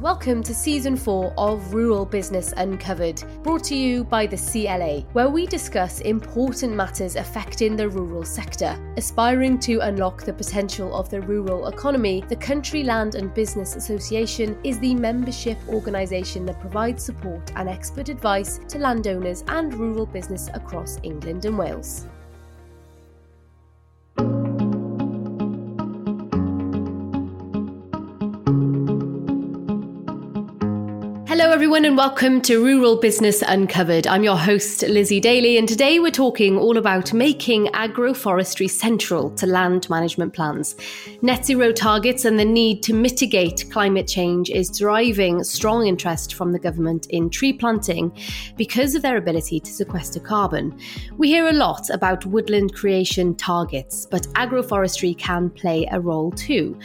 Welcome 0.00 0.44
to 0.44 0.54
season 0.54 0.96
four 0.96 1.34
of 1.36 1.74
Rural 1.74 2.04
Business 2.04 2.54
Uncovered, 2.56 3.20
brought 3.42 3.64
to 3.64 3.74
you 3.74 4.04
by 4.04 4.28
the 4.28 4.36
CLA, 4.36 5.00
where 5.12 5.28
we 5.28 5.44
discuss 5.44 6.00
important 6.02 6.76
matters 6.76 7.16
affecting 7.16 7.74
the 7.74 7.88
rural 7.88 8.24
sector. 8.24 8.78
Aspiring 8.96 9.58
to 9.58 9.80
unlock 9.80 10.22
the 10.22 10.32
potential 10.32 10.94
of 10.94 11.10
the 11.10 11.20
rural 11.22 11.66
economy, 11.66 12.22
the 12.28 12.36
Country 12.36 12.84
Land 12.84 13.16
and 13.16 13.34
Business 13.34 13.74
Association 13.74 14.56
is 14.62 14.78
the 14.78 14.94
membership 14.94 15.58
organisation 15.68 16.46
that 16.46 16.60
provides 16.60 17.02
support 17.02 17.50
and 17.56 17.68
expert 17.68 18.08
advice 18.08 18.60
to 18.68 18.78
landowners 18.78 19.42
and 19.48 19.74
rural 19.74 20.06
business 20.06 20.48
across 20.54 21.00
England 21.02 21.44
and 21.44 21.58
Wales. 21.58 22.06
Hello, 31.48 31.54
everyone, 31.54 31.86
and 31.86 31.96
welcome 31.96 32.42
to 32.42 32.62
Rural 32.62 32.96
Business 32.96 33.40
Uncovered. 33.40 34.06
I'm 34.06 34.22
your 34.22 34.36
host, 34.36 34.82
Lizzie 34.82 35.18
Daly, 35.18 35.56
and 35.56 35.66
today 35.66 35.98
we're 35.98 36.10
talking 36.10 36.58
all 36.58 36.76
about 36.76 37.14
making 37.14 37.68
agroforestry 37.68 38.68
central 38.68 39.30
to 39.30 39.46
land 39.46 39.88
management 39.88 40.34
plans. 40.34 40.76
Net 41.22 41.46
zero 41.46 41.72
targets 41.72 42.26
and 42.26 42.38
the 42.38 42.44
need 42.44 42.82
to 42.82 42.92
mitigate 42.92 43.64
climate 43.70 44.06
change 44.06 44.50
is 44.50 44.78
driving 44.78 45.42
strong 45.42 45.86
interest 45.86 46.34
from 46.34 46.52
the 46.52 46.58
government 46.58 47.06
in 47.06 47.30
tree 47.30 47.54
planting 47.54 48.12
because 48.58 48.94
of 48.94 49.00
their 49.00 49.16
ability 49.16 49.58
to 49.58 49.72
sequester 49.72 50.20
carbon. 50.20 50.78
We 51.16 51.28
hear 51.28 51.48
a 51.48 51.54
lot 51.54 51.88
about 51.88 52.26
woodland 52.26 52.74
creation 52.74 53.34
targets, 53.34 54.04
but 54.04 54.24
agroforestry 54.34 55.16
can 55.16 55.48
play 55.48 55.88
a 55.90 55.98
role 55.98 56.30
too. 56.32 56.78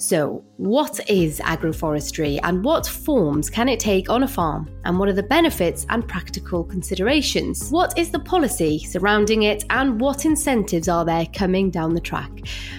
So, 0.00 0.42
what 0.56 0.98
is 1.10 1.40
agroforestry 1.40 2.40
and 2.42 2.64
what 2.64 2.86
forms 2.86 3.50
can 3.50 3.68
it 3.68 3.78
take 3.78 4.08
on 4.08 4.22
a 4.22 4.28
farm? 4.28 4.70
And 4.86 4.98
what 4.98 5.10
are 5.10 5.12
the 5.12 5.22
benefits 5.22 5.84
and 5.90 6.08
practical 6.08 6.64
considerations? 6.64 7.68
What 7.68 7.98
is 7.98 8.10
the 8.10 8.18
policy 8.18 8.78
surrounding 8.78 9.42
it 9.42 9.64
and 9.68 10.00
what 10.00 10.24
incentives 10.24 10.88
are 10.88 11.04
there 11.04 11.26
coming 11.34 11.70
down 11.70 11.92
the 11.92 12.00
track? 12.00 12.30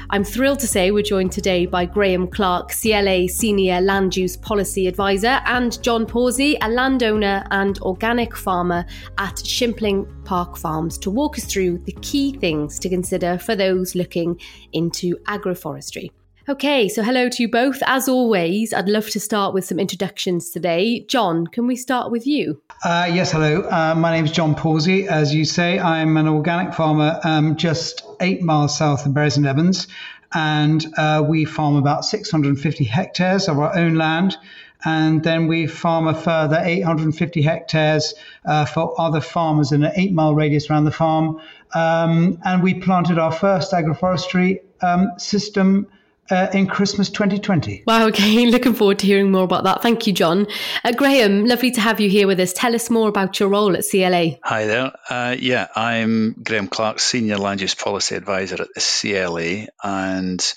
I'm 0.10 0.24
thrilled 0.24 0.58
to 0.62 0.68
say 0.68 0.90
we're 0.90 1.04
joined 1.04 1.32
today 1.32 1.68
by 1.68 1.86
Graham 1.86 2.28
Clark, 2.28 2.72
CLA 2.72 3.28
Senior 3.28 3.82
Land 3.82 4.18
Use 4.18 4.36
Policy 4.36 4.88
Advisor, 4.88 5.42
and 5.46 5.80
John 5.84 6.08
Pawsey, 6.08 6.58
a 6.62 6.70
landowner 6.70 7.46
and 7.52 7.78
organic 7.82 8.36
farmer 8.36 8.84
at 9.20 9.36
Shimpling 9.36 10.08
Park 10.26 10.58
Farms, 10.58 10.98
to 10.98 11.12
walk 11.12 11.38
us 11.38 11.46
through 11.46 11.78
the 11.86 11.96
key 12.02 12.36
things 12.40 12.80
to 12.80 12.90
consider 12.90 13.38
for 13.38 13.56
those 13.56 13.94
looking 13.94 14.42
into 14.74 15.18
agroforestry. 15.28 16.10
Okay, 16.50 16.90
so 16.90 17.04
hello 17.04 17.30
to 17.30 17.44
you 17.44 17.48
both. 17.48 17.84
As 17.86 18.10
always, 18.10 18.74
I'd 18.74 18.90
love 18.90 19.08
to 19.12 19.20
start 19.20 19.54
with 19.54 19.64
some 19.64 19.80
introductions 19.80 20.50
today. 20.50 21.02
John, 21.02 21.46
can 21.46 21.68
we 21.68 21.76
start 21.76 22.10
with 22.10 22.26
you? 22.26 22.60
Uh, 22.84 23.08
yes, 23.14 23.32
hello. 23.32 23.62
Uh, 23.70 23.94
my 23.96 24.12
name 24.12 24.26
is 24.26 24.32
John 24.32 24.56
Pawsey. 24.56 25.06
As 25.06 25.36
you 25.36 25.46
say, 25.46 25.78
I'm 25.78 26.18
an 26.18 26.28
organic 26.28 26.74
farmer 26.74 27.20
um, 27.24 27.58
just 27.58 28.04
eight 28.22 28.42
miles 28.42 28.76
south 28.76 29.06
of 29.06 29.14
Bury 29.14 29.30
St 29.30 29.46
Edmunds, 29.46 29.88
and 30.34 30.84
uh, 30.98 31.24
we 31.28 31.46
farm 31.46 31.76
about 31.76 32.06
650 32.06 32.86
hectares 32.86 33.48
of 33.48 33.60
our 33.60 33.78
own 33.78 33.94
land. 33.94 34.36
And 34.84 35.24
then 35.24 35.46
we 35.46 35.68
farm 35.68 36.08
a 36.08 36.16
further 36.16 36.60
850 36.60 37.44
hectares 37.44 38.16
uh, 38.46 38.66
for 38.66 39.00
other 39.00 39.22
farmers 39.22 39.72
in 39.72 39.84
an 39.84 39.92
eight 39.96 40.12
mile 40.12 40.34
radius 40.34 40.72
around 40.72 40.86
the 40.86 40.92
farm. 40.92 41.40
Um, 41.76 42.40
and 42.44 42.64
we 42.64 42.74
planted 42.74 43.20
our 43.20 43.32
first 43.32 43.74
agroforestry 43.74 44.62
um, 44.82 45.12
system 45.20 45.86
uh, 46.32 46.50
in 46.54 46.68
Christmas 46.68 47.10
2020. 47.10 47.84
Wow, 47.86 48.08
okay. 48.08 48.46
Looking 48.52 48.74
forward 48.74 49.00
to 49.00 49.06
hearing 49.06 49.32
more 49.32 49.44
about 49.44 49.64
that. 49.66 49.82
Thank 49.82 50.08
you, 50.08 50.14
John. 50.14 50.48
Uh, 50.84 50.92
Graham, 50.92 51.46
lovely 51.46 51.72
to 51.72 51.82
have 51.82 52.00
you 52.00 52.10
here 52.10 52.28
with 52.28 52.40
us. 52.40 52.54
Tell 52.54 52.74
us 52.74 52.90
more 52.90 53.10
about 53.10 53.40
your 53.40 53.50
role 53.50 53.76
at 53.76 53.86
CLA. 53.90 54.38
Hi 54.44 54.66
there. 54.66 54.92
Uh, 55.10 55.36
yeah, 55.38 55.68
I'm 55.76 56.34
Graham 56.44 56.68
Clark, 56.68 57.00
Senior 57.00 57.38
Land 57.38 57.62
Use 57.62 57.76
Policy 57.76 58.16
Advisor 58.16 58.62
at 58.62 58.70
the 58.74 58.82
CLA, 58.82 59.68
and 59.84 60.54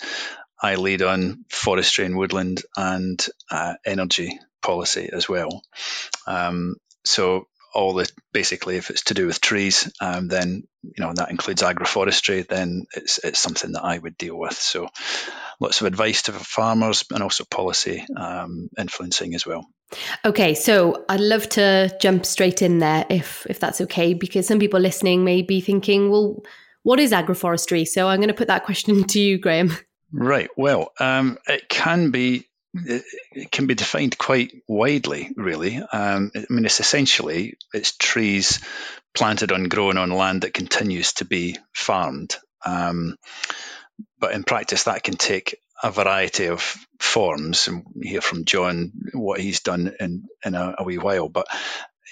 I 0.62 0.77
lead 0.77 1.03
on 1.03 1.45
forestry 1.51 2.06
and 2.06 2.17
woodland 2.17 2.62
and 2.77 3.25
uh, 3.51 3.75
energy 3.85 4.39
policy 4.62 5.11
as 5.12 5.29
well. 5.29 5.62
Um, 6.27 6.77
so 7.05 7.49
all 7.75 7.95
the 7.95 8.11
basically 8.33 8.77
if 8.77 8.91
it's 8.91 9.05
to 9.05 9.15
do 9.15 9.27
with 9.27 9.41
trees 9.41 9.93
um, 10.01 10.29
then 10.29 10.62
you 10.83 11.05
know 11.05 11.12
that 11.15 11.31
includes 11.31 11.62
agroforestry 11.62 12.47
then 12.47 12.85
it's 12.95 13.19
it's 13.19 13.39
something 13.39 13.73
that 13.73 13.85
I 13.85 13.99
would 13.99 14.17
deal 14.17 14.37
with 14.39 14.55
so 14.55 14.89
lots 15.61 15.81
of 15.81 15.87
advice 15.87 16.23
to 16.23 16.33
farmers 16.33 17.05
and 17.11 17.23
also 17.23 17.45
policy 17.45 18.05
um, 18.17 18.69
influencing 18.79 19.35
as 19.35 19.47
well. 19.47 19.67
Okay, 20.25 20.55
so 20.55 21.05
I'd 21.09 21.21
love 21.21 21.49
to 21.51 21.97
jump 22.01 22.27
straight 22.27 22.62
in 22.62 22.79
there 22.79 23.05
if 23.11 23.47
if 23.49 23.61
that's 23.61 23.81
okay, 23.83 24.15
because 24.15 24.47
some 24.47 24.59
people 24.59 24.81
listening 24.81 25.25
may 25.25 25.43
be 25.43 25.61
thinking, 25.61 26.11
well, 26.11 26.43
what 26.83 27.01
is 27.01 27.12
agroforestry? 27.12 27.87
So 27.87 28.09
I'm 28.09 28.19
going 28.19 28.29
to 28.29 28.35
put 28.35 28.49
that 28.49 28.65
question 28.65 29.05
to 29.09 29.21
you, 29.21 29.39
Graham. 29.39 29.77
Right. 30.12 30.51
Well, 30.56 30.93
um, 31.01 31.39
it 31.49 31.69
can 31.69 32.11
be 32.11 32.47
it 32.75 33.53
can 33.53 33.67
be 33.67 33.75
defined 33.75 34.19
quite 34.19 34.53
widely, 34.67 35.31
really. 35.37 35.77
Um, 35.77 36.33
I 36.35 36.45
mean, 36.51 36.65
it's 36.65 36.81
essentially 36.81 37.57
it's 37.73 37.97
trees 37.97 38.61
planted 39.15 39.53
on 39.53 39.65
grown 39.65 39.97
on 39.97 40.11
land 40.11 40.43
that 40.43 40.55
continues 40.55 41.12
to 41.15 41.25
be 41.25 41.57
farmed. 41.73 42.37
Um, 42.67 43.17
but 44.19 44.33
in 44.33 44.43
practice, 44.43 44.85
that 44.85 45.05
can 45.05 45.17
take 45.17 45.57
a 45.83 45.91
variety 45.91 46.49
of 46.49 46.61
forms. 46.99 47.69
And 47.69 47.85
hear 48.03 48.21
from 48.21 48.45
John 48.45 48.93
what 49.12 49.41
he's 49.41 49.61
done 49.61 49.95
in 50.01 50.25
in 50.45 50.55
a, 50.55 50.75
a, 50.79 50.85
wee 50.85 50.99
while. 50.99 51.29
But 51.29 51.47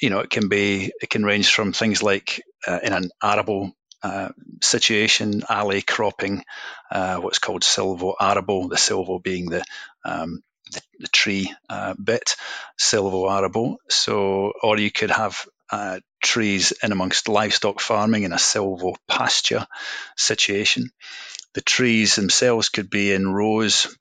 you 0.01 0.11
know, 0.11 0.21
it 0.21 0.31
can 0.31 0.49
be 0.49 0.93
it 1.01 1.11
can 1.11 1.25
range 1.25 1.53
from 1.53 1.73
things 1.73 2.03
like 2.03 2.43
uh, 2.67 2.79
in 2.83 2.93
an 2.93 3.11
arable 3.23 3.73
uh, 4.03 4.31
situation, 4.61 5.43
alley 5.49 5.83
cropping, 5.83 6.45
uh, 6.91 7.17
what's 7.17 7.39
called 7.39 7.63
silvo 7.63 8.15
arable, 8.21 8.69
the 8.69 8.77
silvo 8.77 9.19
being 9.19 9.47
the 9.47 9.65
um, 10.05 10.43
the, 10.73 11.09
tree 11.09 11.53
uh, 11.69 11.95
bit, 12.03 12.37
silvo 12.79 13.29
arable. 13.29 13.77
So, 13.89 14.53
or 14.63 14.79
you 14.79 14.91
could 14.91 15.11
have 15.11 15.45
uh, 15.71 16.01
trees 16.23 16.73
in 16.83 16.93
amongst 16.93 17.29
livestock 17.29 17.81
farming 17.81 18.25
in 18.25 18.33
a 18.33 18.39
silvo 18.39 18.95
pasture 19.09 19.67
situation 20.17 20.91
the 21.55 21.61
trees 21.61 22.17
themselves 22.17 22.69
could 22.69 22.91
be 22.91 23.13
in 23.13 23.29
rows, 23.29 23.97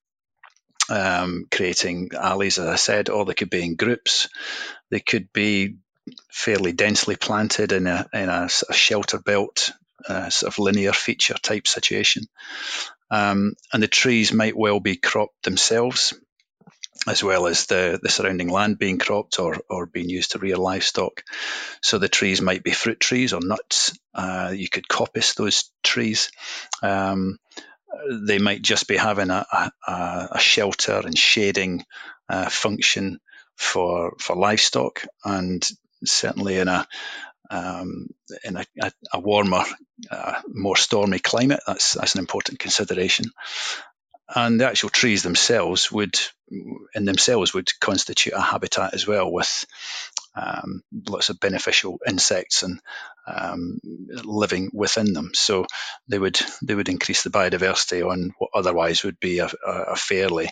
um, 0.90 1.46
creating 1.52 2.12
alleys, 2.14 2.58
as 2.58 2.68
I 2.68 2.76
said, 2.76 3.10
or 3.10 3.26
they 3.26 3.34
could 3.34 3.50
be 3.50 3.64
in 3.64 3.76
groups. 3.76 4.30
They 4.90 5.00
could 5.00 5.32
be 5.34 5.78
fairly 6.32 6.72
densely 6.72 7.16
planted 7.16 7.72
in 7.72 7.88
a, 7.88 8.08
in 8.14 8.30
a, 8.30 8.50
a 8.70 8.74
shelter 8.74 9.20
belt, 9.20 9.72
uh, 10.08 10.30
sort 10.30 10.54
of 10.54 10.60
linear 10.60 10.94
feature 10.94 11.36
type 11.36 11.68
situation. 11.68 12.24
Um, 13.10 13.54
and 13.74 13.84
the 13.84 13.88
trees 13.88 14.32
might 14.32 14.56
well 14.56 14.80
be 14.80 14.96
cropped 14.96 15.44
themselves, 15.44 16.14
as 17.08 17.24
well 17.24 17.48
as 17.48 17.66
the, 17.66 18.00
the 18.02 18.10
surrounding 18.10 18.50
land 18.50 18.78
being 18.78 19.00
cropped 19.00 19.40
or, 19.40 19.58
or 19.70 19.86
being 19.88 20.10
used 20.10 20.32
to 20.32 20.40
rear 20.40 20.58
livestock. 20.58 21.24
So 21.82 21.98
the 21.98 22.10
trees 22.10 22.42
might 22.42 22.64
be 22.64 22.72
fruit 22.72 23.00
trees 23.00 23.34
or 23.34 23.42
nuts. 23.42 23.98
Uh, 24.14 24.54
you 24.56 24.70
could 24.70 24.88
coppice 24.88 25.36
those 25.36 25.72
trees. 25.84 26.32
Um, 26.84 27.40
they 28.10 28.38
might 28.38 28.62
just 28.62 28.88
be 28.88 28.98
having 28.98 29.32
a, 29.32 29.46
a, 29.88 30.28
a 30.32 30.40
shelter 30.40 31.02
and 31.04 31.18
shading 31.18 31.84
uh, 32.30 32.50
function 32.50 33.20
for 33.58 34.14
for 34.18 34.36
livestock, 34.36 35.06
and 35.26 35.68
certainly 36.06 36.58
in 36.58 36.68
a 36.68 36.88
um, 37.50 38.08
in 38.46 38.56
a, 38.56 38.66
a 39.14 39.20
warmer, 39.20 39.64
uh, 40.10 40.42
more 40.48 40.78
stormy 40.78 41.20
climate, 41.20 41.60
that's 41.68 41.94
that's 41.94 42.16
an 42.16 42.20
important 42.20 42.60
consideration 42.60 43.26
and 44.36 44.60
the 44.60 44.68
actual 44.68 44.90
trees 44.90 45.24
themselves 45.24 45.92
would 45.92 46.18
in 46.94 47.06
themselves 47.06 47.54
would 47.54 47.80
constitute 47.80 48.34
a 48.34 48.42
habitat 48.42 48.94
as 48.94 49.08
well 49.08 49.32
with 49.32 49.66
um, 50.36 50.82
lots 51.10 51.30
of 51.30 51.40
beneficial 51.40 52.00
insects 52.08 52.64
and 52.64 52.80
um, 53.28 53.80
living 54.24 54.72
within 54.74 55.14
them. 55.14 55.32
So 55.34 55.66
they 56.08 56.20
would 56.20 56.40
they 56.62 56.76
would 56.76 56.90
increase 56.90 57.24
the 57.24 57.30
biodiversity 57.30 58.08
on 58.08 58.32
what 58.38 58.52
otherwise 58.54 59.04
would 59.04 59.20
be 59.20 59.40
a, 59.40 59.50
a 59.66 59.96
fairly 59.96 60.50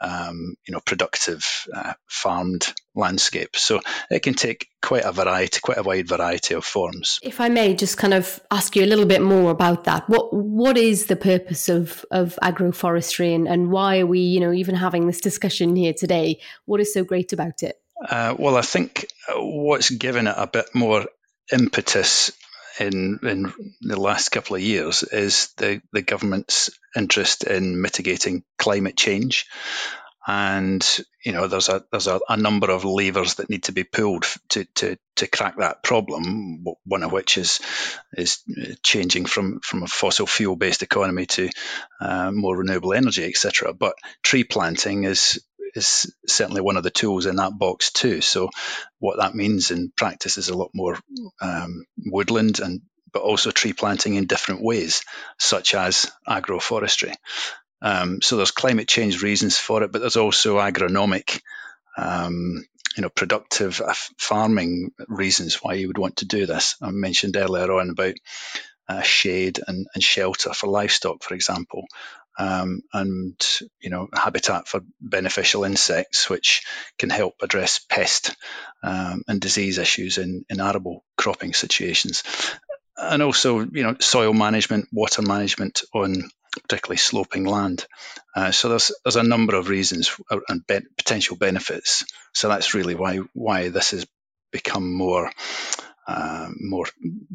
um, 0.00 0.54
you 0.66 0.72
know 0.72 0.80
productive 0.80 1.66
uh, 1.74 1.94
farmed 2.06 2.72
landscape. 2.94 3.56
So 3.56 3.80
it 4.10 4.20
can 4.20 4.34
take 4.34 4.68
quite 4.82 5.04
a 5.04 5.12
variety, 5.12 5.60
quite 5.60 5.78
a 5.78 5.82
wide 5.82 6.08
variety 6.08 6.54
of 6.54 6.64
forms. 6.64 7.18
If 7.22 7.40
I 7.40 7.48
may 7.48 7.74
just 7.74 7.96
kind 7.96 8.14
of 8.14 8.40
ask 8.50 8.76
you 8.76 8.84
a 8.84 8.86
little 8.86 9.06
bit 9.06 9.22
more 9.22 9.50
about 9.50 9.84
that, 9.84 10.08
what 10.08 10.32
what 10.34 10.76
is 10.76 11.06
the 11.06 11.16
purpose 11.16 11.68
of 11.68 12.04
of 12.10 12.38
agroforestry 12.42 13.34
and, 13.34 13.48
and 13.48 13.70
why 13.70 14.00
are 14.00 14.06
we 14.06 14.20
you 14.20 14.40
know 14.40 14.52
even 14.52 14.74
having 14.74 15.06
this 15.06 15.20
discussion 15.20 15.76
here 15.76 15.94
today? 15.94 16.40
What 16.66 16.80
is 16.80 16.92
so 16.92 17.04
great 17.04 17.32
about 17.32 17.62
it? 17.62 17.80
Uh, 18.08 18.34
well, 18.38 18.56
I 18.56 18.62
think 18.62 19.06
what's 19.34 19.90
given 19.90 20.26
it 20.26 20.34
a 20.36 20.46
bit 20.46 20.74
more 20.74 21.06
impetus 21.52 22.32
in 22.78 23.20
in 23.22 23.52
the 23.82 24.00
last 24.00 24.30
couple 24.30 24.56
of 24.56 24.62
years 24.62 25.02
is 25.02 25.48
the 25.56 25.80
the 25.92 26.02
government's 26.02 26.70
interest 26.96 27.44
in 27.44 27.80
mitigating 27.80 28.42
climate 28.58 28.96
change, 28.96 29.46
and 30.26 30.98
you 31.24 31.32
know 31.32 31.46
there's 31.46 31.68
a 31.68 31.84
there's 31.90 32.06
a, 32.06 32.20
a, 32.28 32.36
number 32.36 32.70
of 32.70 32.84
levers 32.84 33.34
that 33.34 33.48
need 33.48 33.64
to 33.64 33.72
be 33.72 33.84
pulled 33.84 34.26
to 34.48 34.64
to 34.74 34.96
to 35.16 35.26
crack 35.26 35.56
that 35.58 35.82
problem. 35.82 36.64
One 36.84 37.04
of 37.04 37.12
which 37.12 37.38
is 37.38 37.60
is 38.16 38.42
changing 38.82 39.26
from 39.26 39.60
from 39.60 39.82
a 39.82 39.86
fossil 39.86 40.26
fuel 40.26 40.56
based 40.56 40.82
economy 40.82 41.26
to 41.26 41.50
uh, 42.00 42.30
more 42.32 42.56
renewable 42.56 42.92
energy, 42.92 43.24
etc. 43.24 43.72
But 43.72 43.94
tree 44.22 44.44
planting 44.44 45.04
is 45.04 45.40
is 45.74 46.14
certainly 46.26 46.60
one 46.60 46.76
of 46.76 46.82
the 46.82 46.90
tools 46.90 47.26
in 47.26 47.36
that 47.36 47.58
box 47.58 47.92
too. 47.92 48.20
So 48.20 48.50
what 48.98 49.18
that 49.18 49.34
means 49.34 49.70
in 49.70 49.92
practice 49.96 50.38
is 50.38 50.48
a 50.48 50.56
lot 50.56 50.70
more 50.74 50.98
um, 51.40 51.84
woodland 51.98 52.60
and 52.60 52.82
but 53.12 53.22
also 53.22 53.52
tree 53.52 53.72
planting 53.72 54.16
in 54.16 54.26
different 54.26 54.60
ways, 54.60 55.04
such 55.38 55.74
as 55.74 56.10
agroforestry. 56.28 57.14
Um, 57.80 58.20
so 58.20 58.36
there's 58.36 58.50
climate 58.50 58.88
change 58.88 59.22
reasons 59.22 59.56
for 59.56 59.82
it, 59.84 59.92
but 59.92 60.00
there's 60.00 60.16
also 60.16 60.56
agronomic, 60.56 61.40
um, 61.96 62.64
you 62.96 63.02
know, 63.02 63.08
productive 63.08 63.80
farming 64.18 64.90
reasons 65.06 65.62
why 65.62 65.74
you 65.74 65.86
would 65.86 65.98
want 65.98 66.16
to 66.16 66.26
do 66.26 66.44
this. 66.44 66.76
I 66.82 66.90
mentioned 66.90 67.36
earlier 67.36 67.70
on 67.72 67.90
about 67.90 68.14
uh, 68.88 69.02
shade 69.02 69.60
and, 69.66 69.86
and, 69.94 70.02
shelter 70.02 70.52
for 70.52 70.66
livestock, 70.66 71.22
for 71.22 71.34
example, 71.34 71.84
um, 72.38 72.82
and 72.92 73.34
you 73.80 73.90
know, 73.90 74.08
habitat 74.12 74.68
for 74.68 74.80
beneficial 75.00 75.64
insects, 75.64 76.28
which 76.28 76.62
can 76.98 77.10
help 77.10 77.34
address 77.42 77.78
pest 77.78 78.34
um, 78.82 79.22
and 79.28 79.40
disease 79.40 79.78
issues 79.78 80.18
in, 80.18 80.44
in 80.48 80.60
arable 80.60 81.04
cropping 81.16 81.54
situations, 81.54 82.24
and 82.96 83.22
also 83.22 83.60
you 83.60 83.82
know, 83.82 83.96
soil 84.00 84.32
management, 84.32 84.88
water 84.92 85.22
management 85.22 85.82
on 85.94 86.30
particularly 86.62 86.98
sloping 86.98 87.44
land. 87.44 87.86
Uh, 88.34 88.50
so 88.50 88.68
there's 88.68 88.92
there's 89.04 89.16
a 89.16 89.22
number 89.22 89.56
of 89.56 89.68
reasons 89.68 90.16
and 90.48 90.66
be- 90.66 90.80
potential 90.96 91.36
benefits. 91.36 92.04
So 92.32 92.48
that's 92.48 92.74
really 92.74 92.94
why 92.94 93.18
why 93.32 93.68
this 93.68 93.90
has 93.92 94.06
become 94.52 94.92
more 94.92 95.30
uh, 96.06 96.48
more 96.60 96.86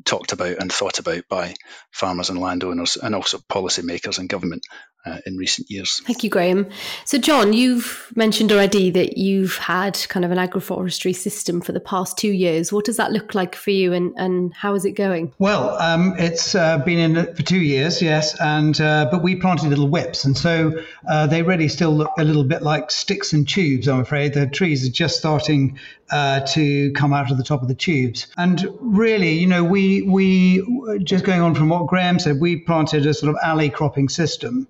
talked 0.06 0.32
about 0.32 0.58
and 0.60 0.72
thought 0.72 1.00
about 1.00 1.28
by 1.28 1.54
farmers 1.92 2.30
and 2.30 2.40
landowners 2.40 2.98
and 2.98 3.16
also 3.16 3.38
policymakers 3.38 4.20
and 4.20 4.30
government 4.30 4.66
uh, 5.06 5.20
in 5.26 5.38
recent 5.38 5.70
years. 5.70 6.02
Thank 6.06 6.24
you, 6.24 6.30
Graham. 6.30 6.68
So, 7.06 7.18
John, 7.18 7.54
you've 7.54 8.12
mentioned 8.16 8.52
already 8.52 8.90
that 8.92 9.18
you've 9.18 9.56
had 9.58 9.98
kind 10.10 10.26
of 10.26 10.32
an 10.32 10.38
agroforestry 10.38 11.16
system 11.16 11.62
for 11.62 11.72
the 11.72 11.80
past 11.80 12.18
two 12.18 12.32
years. 12.32 12.74
What 12.74 12.86
does 12.86 12.98
that 12.98 13.12
look 13.12 13.34
like 13.34 13.56
for 13.56 13.72
you 13.72 13.94
and, 13.94 14.14
and 14.18 14.54
how 14.54 14.76
is 14.76 14.86
it 14.86 14.92
going? 14.92 15.34
Well, 15.40 15.78
um, 15.80 16.16
it's 16.18 16.54
uh, 16.54 16.80
been 16.80 17.00
in 17.00 17.18
it 17.18 17.38
for 17.38 17.44
two 17.44 17.62
years, 17.62 18.02
yes, 18.02 18.40
and 18.42 18.80
uh, 18.82 19.08
but 19.10 19.24
we 19.24 19.36
planted 19.36 19.70
little 19.70 19.88
whips, 19.88 20.26
and 20.26 20.38
so 20.38 20.84
uh, 21.10 21.28
they 21.28 21.44
really 21.44 21.68
still 21.68 21.96
look 21.96 22.12
a 22.18 22.24
little 22.24 22.44
bit 22.44 22.62
like 22.62 22.92
sticks 22.92 23.34
and 23.34 23.48
tubes, 23.48 23.88
I'm 23.88 24.02
afraid. 24.02 24.34
The 24.34 24.48
trees 24.48 24.88
are 24.88 24.92
just 24.92 25.18
starting 25.18 25.80
uh, 26.12 26.42
to 26.42 26.92
come 26.94 27.14
out 27.14 27.32
of 27.32 27.38
the 27.38 27.44
top 27.44 27.62
of 27.62 27.68
the 27.68 27.76
tubes. 27.76 28.28
And 28.38 28.68
really, 28.80 29.34
you 29.34 29.48
know, 29.48 29.64
we 29.64 30.02
we 30.02 30.64
just 31.04 31.24
going 31.24 31.42
on 31.42 31.56
from 31.56 31.70
what 31.70 31.88
Graham 31.88 32.20
said, 32.20 32.40
we 32.40 32.58
planted 32.58 33.06
a 33.06 33.14
sort 33.14 33.30
of 33.30 33.38
alley 33.44 33.70
cropping 33.70 34.10
system. 34.10 34.68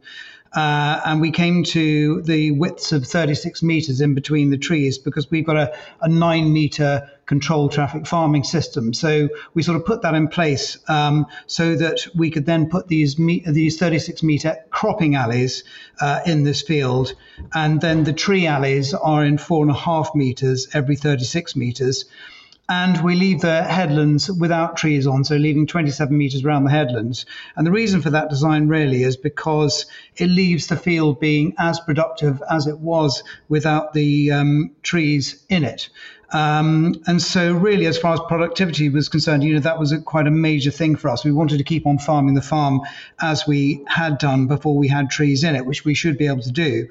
Uh, 0.54 1.00
and 1.06 1.22
we 1.22 1.32
came 1.32 1.64
to 1.64 2.22
the 2.24 2.52
widths 2.52 2.92
of 2.92 3.06
36 3.06 3.62
meters 3.62 4.02
in 4.02 4.16
between 4.16 4.50
the 4.50 4.58
trees 4.58 4.98
because 4.98 5.30
we've 5.30 5.46
got 5.46 5.58
a, 5.58 5.78
a 6.02 6.10
nine 6.10 6.52
meter 6.52 7.10
control 7.28 7.70
traffic 7.70 8.08
farming 8.08 8.44
system. 8.44 8.92
So 8.92 9.30
we 9.54 9.62
sort 9.62 9.78
of 9.78 9.86
put 9.86 10.02
that 10.02 10.16
in 10.16 10.28
place 10.28 10.80
um, 10.90 11.28
so 11.46 11.76
that 11.76 12.08
we 12.16 12.32
could 12.32 12.48
then 12.48 12.68
put 12.68 12.88
these 12.88 13.20
me- 13.20 13.44
these 13.46 13.78
36 13.78 14.24
meter 14.24 14.58
cropping 14.72 15.14
alleys 15.14 15.64
uh, 16.02 16.22
in 16.26 16.44
this 16.44 16.64
field, 16.64 17.14
and 17.54 17.80
then 17.82 18.04
the 18.04 18.14
tree 18.14 18.48
alleys 18.48 18.96
are 18.96 19.24
in 19.24 19.38
four 19.38 19.62
and 19.62 19.72
a 19.72 19.78
half 19.78 20.16
meters 20.16 20.68
every 20.74 20.96
36 20.96 21.56
meters 21.56 22.06
and 22.70 23.04
we 23.04 23.16
leave 23.16 23.42
the 23.42 23.64
headlands 23.64 24.32
without 24.32 24.78
trees 24.78 25.08
on, 25.08 25.24
so 25.24 25.36
leaving 25.36 25.66
27 25.66 26.16
metres 26.16 26.46
around 26.46 26.66
the 26.66 26.70
headlands. 26.70 27.26
And 27.56 27.66
the 27.66 27.72
reason 27.72 28.02
for 28.04 28.12
that 28.12 28.30
design 28.30 28.68
really 28.68 29.02
is 29.02 29.18
because 29.18 29.88
it 30.16 30.28
leaves 30.28 30.68
the 30.68 30.78
field 30.78 31.20
being 31.20 31.56
as 31.58 31.80
productive 31.80 32.44
as 32.50 32.68
it 32.68 32.78
was 32.80 33.24
without 33.50 33.94
the 33.94 34.32
um, 34.32 34.76
trees 34.84 35.44
in 35.50 35.64
it. 35.64 35.90
Um, 36.32 37.02
and 37.08 37.20
so, 37.20 37.54
really, 37.54 37.88
as 37.88 37.98
far 37.98 38.14
as 38.14 38.20
productivity 38.28 38.88
was 38.90 39.10
concerned, 39.10 39.44
you 39.44 39.56
know, 39.56 39.62
that 39.62 39.80
was 39.80 39.92
a, 39.92 40.00
quite 40.00 40.28
a 40.28 40.32
major 40.32 40.70
thing 40.70 40.96
for 40.96 41.10
us. 41.10 41.26
We 41.26 41.32
wanted 41.32 41.58
to 41.58 41.64
keep 41.64 41.88
on 41.88 41.98
farming 41.98 42.36
the 42.36 42.42
farm 42.44 42.82
as 43.20 43.48
we 43.48 43.84
had 43.88 44.20
done 44.20 44.46
before 44.46 44.78
we 44.78 44.88
had 44.88 45.10
trees 45.10 45.44
in 45.44 45.56
it, 45.56 45.66
which 45.66 45.86
we 45.86 45.96
should 45.96 46.20
be 46.20 46.28
able 46.28 46.44
to 46.44 46.52
do. 46.52 46.88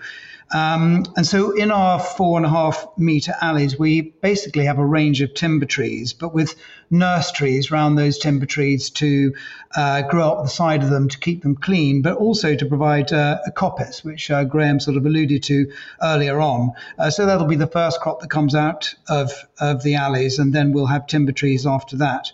Um, 0.51 1.05
and 1.17 1.27
so 1.27 1.51
in 1.51 1.71
our 1.71 2.01
four 2.01 2.39
and 2.39 2.47
a 2.47 2.49
half 2.49 2.87
meter 2.97 3.35
alleys, 3.41 3.79
we 3.79 4.01
basically 4.01 4.65
have 4.65 4.79
a 4.79 4.85
range 4.85 5.21
of 5.21 5.35
timber 5.35 5.67
trees, 5.67 6.13
but 6.15 6.33
with 6.33 6.55
nurse 6.91 7.31
trees 7.33 7.71
around 7.71 7.97
those 7.97 8.19
timber 8.19 8.47
trees 8.47 8.89
to 8.91 9.35
uh, 9.77 10.03
grow 10.03 10.31
up 10.31 10.43
the 10.43 10.49
side 10.49 10.83
of 10.83 10.91
them 10.91 11.09
to 11.09 11.19
keep 11.19 11.43
them 11.43 11.55
clean, 11.55 12.01
but 12.01 12.17
also 12.17 12.55
to 12.55 12.65
provide 12.65 13.13
uh, 13.13 13.39
a 13.47 13.51
coppice, 13.51 14.03
which 14.03 14.31
uh, 14.31 14.45
Graham 14.45 14.81
sort 14.81 14.97
of 14.97 15.05
alluded 15.05 15.43
to 15.45 15.71
earlier 16.03 16.41
on. 16.41 16.73
Uh, 16.99 17.11
so 17.11 17.27
that'll 17.27 17.47
be 17.47 17.57
the 17.57 17.67
first 17.67 18.01
crop 18.01 18.21
that 18.21 18.31
comes 18.31 18.55
out 18.55 18.95
of, 19.09 19.31
of 19.61 19.83
the 19.83 19.97
alleys, 19.97 20.39
and 20.39 20.55
then 20.55 20.73
we'll 20.73 20.87
have 20.87 21.07
timber 21.07 21.33
trees 21.33 21.67
after 21.67 21.99
that. 21.99 22.33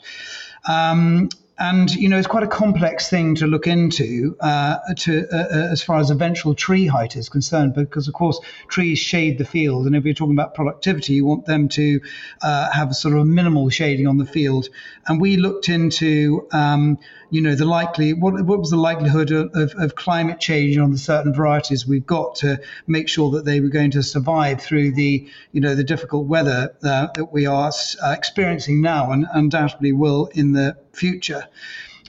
Um, 0.68 1.30
and 1.58 1.94
you 1.94 2.08
know 2.08 2.18
it's 2.18 2.26
quite 2.26 2.42
a 2.42 2.48
complex 2.48 3.08
thing 3.08 3.34
to 3.36 3.46
look 3.46 3.66
into 3.66 4.36
uh, 4.40 4.76
to 4.96 5.26
uh, 5.32 5.36
uh, 5.36 5.68
as 5.70 5.82
far 5.82 5.98
as 5.98 6.10
eventual 6.10 6.54
tree 6.54 6.86
height 6.86 7.16
is 7.16 7.28
concerned 7.28 7.74
because 7.74 8.08
of 8.08 8.14
course 8.14 8.40
trees 8.68 8.98
shade 8.98 9.38
the 9.38 9.44
field. 9.44 9.86
And 9.86 9.94
if 9.94 10.04
you're 10.04 10.14
talking 10.14 10.34
about 10.34 10.54
productivity 10.54 11.14
you 11.14 11.24
want 11.24 11.46
them 11.46 11.68
to 11.70 12.00
uh, 12.42 12.70
have 12.72 12.90
a 12.90 12.94
sort 12.94 13.14
of 13.14 13.20
a 13.20 13.24
minimal 13.24 13.68
shading 13.68 14.06
on 14.06 14.18
the 14.18 14.26
field. 14.26 14.68
And 15.06 15.20
we 15.20 15.36
looked 15.36 15.68
into 15.68 16.48
um, 16.52 16.98
you 17.34 17.40
know 17.40 17.56
the 17.56 17.64
likely 17.64 18.12
what, 18.12 18.40
what 18.46 18.60
was 18.60 18.70
the 18.70 18.76
likelihood 18.76 19.32
of, 19.32 19.50
of, 19.54 19.74
of, 19.76 19.96
climate 19.96 20.38
change 20.38 20.78
on 20.78 20.92
the 20.92 20.98
certain 20.98 21.34
varieties 21.34 21.84
we've 21.84 22.06
got 22.06 22.36
to 22.36 22.60
make 22.86 23.08
sure 23.08 23.32
that 23.32 23.44
they 23.44 23.60
were 23.60 23.68
going 23.68 23.90
to 23.90 24.04
survive 24.04 24.62
through 24.62 24.92
the 24.92 25.28
you 25.50 25.60
know 25.60 25.74
the 25.74 25.82
difficult 25.82 26.26
weather 26.26 26.72
uh, 26.84 27.08
that 27.14 27.32
we 27.32 27.44
are 27.44 27.72
uh, 28.04 28.10
experiencing 28.12 28.80
now 28.80 29.10
and 29.10 29.26
undoubtedly 29.32 29.92
will 29.92 30.26
in 30.26 30.52
the 30.52 30.76
future. 30.92 31.44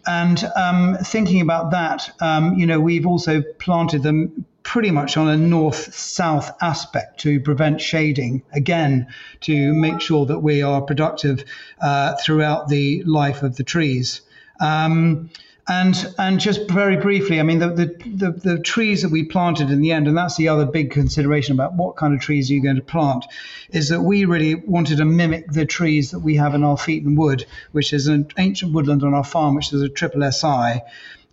And 0.07 0.44
um, 0.56 0.98
thinking 1.01 1.42
about 1.42 1.72
that, 1.72 2.12
um, 2.22 2.54
you 2.54 2.68
know, 2.68 2.80
we've 2.80 3.07
also 3.07 3.42
planted 3.57 4.04
them 4.04 4.45
pretty 4.62 4.92
much 4.92 5.18
on 5.18 5.27
a 5.27 5.36
north-south 5.36 6.51
aspect 6.62 7.22
to 7.22 7.39
prevent 7.39 7.81
shading, 7.81 8.44
again, 8.54 9.07
to 9.41 9.74
make 9.74 10.01
sure 10.01 10.27
that 10.27 10.39
we 10.39 10.62
are 10.62 10.82
productive 10.82 11.44
uh, 11.82 12.15
throughout 12.24 12.67
the 12.67 13.03
life 13.05 13.41
of 13.41 13.55
the 13.55 13.63
trees. 13.63 14.22
Um, 14.59 15.29
and 15.67 16.13
and 16.19 16.39
just 16.39 16.69
very 16.69 16.95
briefly, 16.95 17.39
I 17.39 17.43
mean, 17.43 17.57
the, 17.57 17.69
the, 17.69 17.85
the, 18.05 18.31
the, 18.31 18.59
trees 18.59 19.01
that 19.01 19.09
we 19.09 19.24
planted 19.24 19.71
in 19.71 19.81
the 19.81 19.91
end, 19.93 20.07
and 20.07 20.15
that's 20.15 20.38
the 20.38 20.47
other 20.47 20.65
big 20.65 20.91
consideration 20.91 21.53
about 21.53 21.74
what 21.74 21.95
kind 21.95 22.13
of 22.13 22.19
trees 22.19 22.51
are 22.51 22.53
you 22.53 22.62
going 22.62 22.75
to 22.75 22.83
plant, 22.83 23.25
is 23.71 23.89
that 23.89 24.01
we 24.01 24.25
really 24.25 24.53
wanted 24.53 24.97
to 24.97 25.05
mimic 25.05 25.51
the 25.51 25.65
trees 25.65 26.12
that 26.12 26.19
we 26.19 26.35
have 26.35 26.53
in 26.53 26.63
our 26.63 26.77
Featon 26.77 27.17
Wood, 27.17 27.45
which 27.71 27.93
is 27.93 28.05
an 28.07 28.27
ancient 28.38 28.74
woodland 28.74 29.03
on 29.03 29.15
our 29.15 29.24
farm, 29.24 29.55
which 29.55 29.74
is 29.74 29.81
a 29.81 29.89
triple 29.89 30.31
SI. 30.31 30.81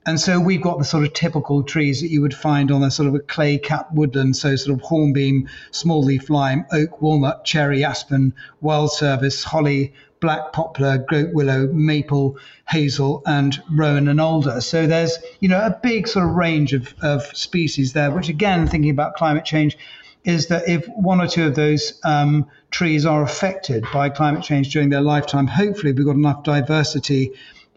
And 0.05 0.19
so 0.19 0.41
we've 0.41 0.62
got 0.62 0.79
the 0.79 0.85
sort 0.85 1.05
of 1.05 1.12
typical 1.12 1.62
trees 1.62 2.00
that 2.00 2.09
you 2.09 2.23
would 2.23 2.35
find 2.35 2.73
on 2.73 2.83
a 2.83 2.91
sort 2.91 3.09
of 3.09 3.14
a 3.14 3.21
clay 3.21 3.59
cap 3.59 3.93
woodland. 3.93 4.37
So 4.37 4.57
sort 4.57 4.76
of 4.76 4.83
hornbeam, 4.85 5.49
small 5.71 6.02
leaf 6.02 6.29
lime, 6.29 6.64
oak, 6.73 7.00
walnut, 7.00 7.45
cherry, 7.45 7.85
aspen, 7.85 8.35
wild 8.61 8.93
service, 8.93 9.45
holly, 9.45 9.93
black 10.23 10.52
poplar, 10.52 10.97
goat 11.11 11.35
willow, 11.35 11.67
maple, 11.67 12.38
hazel, 12.69 13.23
and 13.26 13.62
rowan 13.71 14.09
and 14.09 14.19
alder. 14.19 14.62
So 14.62 14.87
there's, 14.87 15.19
you 15.41 15.49
know, 15.49 15.61
a 15.61 15.79
big 15.83 16.09
sort 16.09 16.25
of 16.25 16.35
range 16.35 16.73
of, 16.73 16.95
of 17.02 17.25
species 17.37 17.93
there, 17.93 18.11
which 18.11 18.31
again, 18.31 18.67
thinking 18.67 18.91
about 18.91 19.17
climate 19.17 19.45
change, 19.45 19.76
is 20.25 20.47
that 20.47 20.67
if 20.69 20.87
one 20.87 21.21
or 21.21 21.26
two 21.26 21.45
of 21.45 21.57
those 21.57 22.00
um, 22.05 22.47
trees 22.71 23.05
are 23.05 23.23
affected 23.23 23.85
by 23.93 24.09
climate 24.09 24.43
change 24.43 24.73
during 24.73 24.88
their 24.88 25.00
lifetime, 25.00 25.49
hopefully 25.49 25.93
we've 25.93 26.07
got 26.07 26.17
enough 26.17 26.45
diversity 26.45 27.33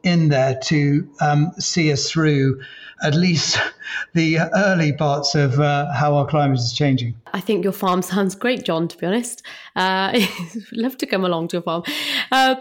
in 0.05 0.29
there 0.29 0.57
to 0.65 1.09
um, 1.19 1.51
see 1.59 1.91
us 1.91 2.09
through 2.09 2.62
at 3.03 3.13
least 3.13 3.59
the 4.13 4.39
early 4.55 4.93
parts 4.93 5.35
of 5.35 5.59
uh, 5.59 5.91
how 5.93 6.15
our 6.15 6.25
climate 6.25 6.59
is 6.59 6.74
changing. 6.74 7.15
I 7.33 7.41
think 7.41 7.63
your 7.63 7.74
farm 7.74 8.01
sounds 8.01 8.35
great, 8.35 8.63
John, 8.63 8.88
to 8.88 8.97
be 8.97 9.05
honest. 9.05 9.43
Uh, 9.75 10.19
love 10.71 10.97
to 10.97 11.05
come 11.05 11.25
along 11.25 11.50
to 11.50 11.57
a 11.57 11.62
farm. 11.62 11.83
Uh, 12.31 12.55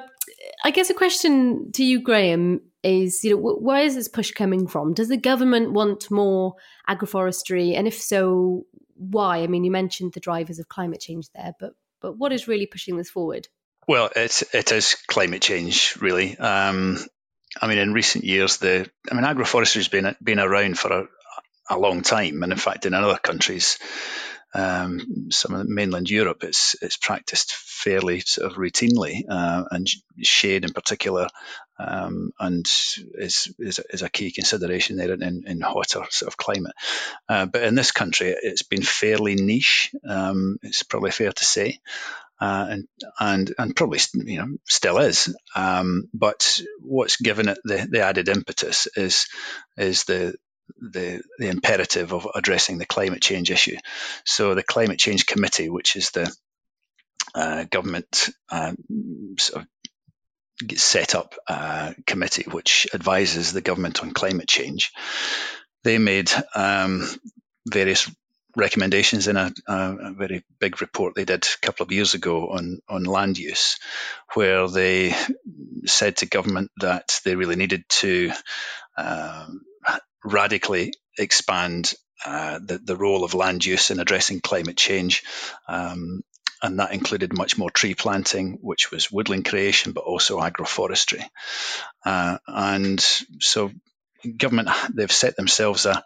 I 0.65 0.71
guess 0.71 0.91
a 0.91 0.95
question 0.95 1.71
to 1.73 1.85
you, 1.85 2.01
Graham, 2.01 2.61
is 2.83 3.25
you 3.25 3.31
know 3.31 3.37
where 3.37 3.83
is 3.83 3.95
this 3.95 4.09
push 4.09 4.31
coming 4.33 4.67
from? 4.67 4.95
Does 4.95 5.09
the 5.09 5.17
government 5.17 5.73
want 5.73 6.11
more 6.11 6.55
agroforestry, 6.89 7.77
and 7.77 7.87
if 7.87 8.01
so, 8.01 8.67
why? 8.95 9.39
I 9.39 9.47
mean, 9.47 9.65
you 9.65 9.71
mentioned 9.71 10.13
the 10.13 10.21
drivers 10.21 10.59
of 10.59 10.69
climate 10.69 11.01
change 11.01 11.29
there, 11.35 11.53
but 11.59 11.75
but 12.01 12.19
what 12.19 12.33
is 12.33 12.47
really 12.47 12.67
pushing 12.67 12.97
this 12.97 13.11
forward? 13.11 13.49
Well, 13.89 14.11
it's 14.15 14.43
it 14.55 14.73
is 14.73 14.97
climate 15.07 15.43
change, 15.43 15.97
really. 16.01 16.37
Um, 16.37 16.99
I 17.61 17.67
mean, 17.69 17.79
in 17.79 17.93
recent 17.93 18.25
years, 18.25 18.59
the 18.59 18.91
I 19.11 19.15
mean, 19.15 19.25
agroforestry 19.25 19.77
has 19.77 19.89
been 19.89 20.15
been 20.23 20.41
around 20.41 20.79
for 20.79 20.93
a, 20.93 21.09
a 21.71 21.79
long 21.79 22.03
time, 22.03 22.43
and 22.43 22.53
in 22.53 22.59
fact, 22.59 22.87
in 22.87 22.95
other 22.95 23.19
countries, 23.19 23.79
um, 24.55 25.29
some 25.31 25.55
of 25.55 25.69
mainland 25.69 26.11
Europe, 26.11 26.45
it's 26.45 26.77
it's 26.83 26.97
practiced 26.97 27.55
fairly 27.55 28.21
sort 28.21 28.51
of 28.51 28.57
routinely, 28.57 29.23
uh, 29.29 29.65
and 29.71 29.87
shade 30.23 30.65
in 30.65 30.73
particular, 30.73 31.29
um, 31.79 32.33
and 32.39 32.67
is, 32.67 33.53
is 33.59 33.81
is 33.91 34.03
a 34.03 34.11
key 34.11 34.31
consideration 34.31 34.97
there 34.97 35.13
in, 35.13 35.45
in 35.47 35.61
hotter 35.61 36.05
sort 36.11 36.29
of 36.29 36.37
climate. 36.37 36.75
Uh, 37.29 37.47
but 37.47 37.63
in 37.63 37.75
this 37.75 37.91
country, 37.91 38.35
it's 38.41 38.63
been 38.63 38.83
fairly 38.83 39.35
niche. 39.35 39.95
Um, 40.09 40.59
it's 40.63 40.83
probably 40.83 41.11
fair 41.11 41.33
to 41.33 41.45
say. 41.45 41.81
Uh, 42.41 42.67
and 42.69 42.89
and 43.21 43.55
and 43.59 43.77
probably 43.77 44.01
you 44.15 44.39
know 44.39 44.57
still 44.69 44.99
is. 44.99 45.35
Um, 45.55 46.09
but 46.13 46.61
what's 46.81 47.17
given 47.17 47.49
it 47.49 47.59
the, 47.65 47.87
the 47.89 48.01
added 48.03 48.29
impetus 48.29 48.89
is 48.97 49.29
is 49.77 50.05
the 50.05 50.35
the, 50.81 51.23
the 51.39 51.49
imperative 51.49 52.13
of 52.13 52.27
addressing 52.35 52.79
the 52.79 52.87
climate 52.87 53.23
change 53.23 53.51
issue. 53.51 53.77
So 54.25 54.55
the 54.55 54.63
Climate 54.63 54.99
Change 54.99 55.27
Committee, 55.27 55.69
which 55.69 55.95
is 55.95 56.11
the 56.11 56.35
uh, 57.35 57.65
government 57.65 58.31
uh, 58.51 58.73
sort 59.39 59.63
of 59.63 59.69
set 60.77 61.15
up 61.15 61.35
a 61.49 61.95
committee 62.07 62.45
which 62.51 62.87
advises 62.95 63.53
the 63.53 63.61
government 63.61 64.03
on 64.03 64.13
climate 64.13 64.49
change, 64.49 64.93
they 65.83 65.99
made 65.99 66.31
um, 66.55 67.09
various 67.67 68.11
recommendations 68.57 69.27
in 69.27 69.37
a, 69.37 69.53
a, 69.67 70.13
very 70.13 70.45
big 70.61 70.81
report 70.81 71.15
they 71.15 71.25
did 71.25 71.45
a 71.45 71.67
couple 71.67 71.85
of 71.85 71.93
years 71.93 72.15
ago 72.15 72.51
on, 72.51 72.79
on 72.89 73.05
land 73.05 73.37
use, 73.37 73.79
where 74.35 74.69
they 74.69 75.15
said 75.87 76.17
to 76.17 76.27
government 76.27 76.71
that 76.81 77.21
they 77.25 77.35
really 77.35 77.57
needed 77.57 77.85
to 77.89 78.31
um, 78.97 79.63
radically 80.25 80.93
expand 81.19 81.93
uh, 82.25 82.59
the, 82.65 82.79
the 82.79 82.97
role 82.97 83.25
of 83.25 83.35
land 83.35 83.65
use 83.65 83.91
in 83.91 84.01
addressing 84.01 84.41
climate 84.41 84.77
change. 84.77 85.25
Um, 85.69 86.23
and 86.65 86.81
that 86.81 86.93
included 86.93 87.37
much 87.37 87.59
more 87.59 87.71
tree 87.71 87.95
planting, 87.95 88.59
which 88.63 88.91
was 88.91 89.13
woodland 89.13 89.45
creation, 89.45 89.93
but 89.93 90.05
also 90.05 90.41
agroforestry. 90.41 91.23
Uh, 92.05 92.39
and 92.49 93.01
so, 93.41 93.71
government 94.39 94.71
they've 94.95 95.13
set 95.13 95.37
themselves 95.37 95.85
a, 95.85 96.03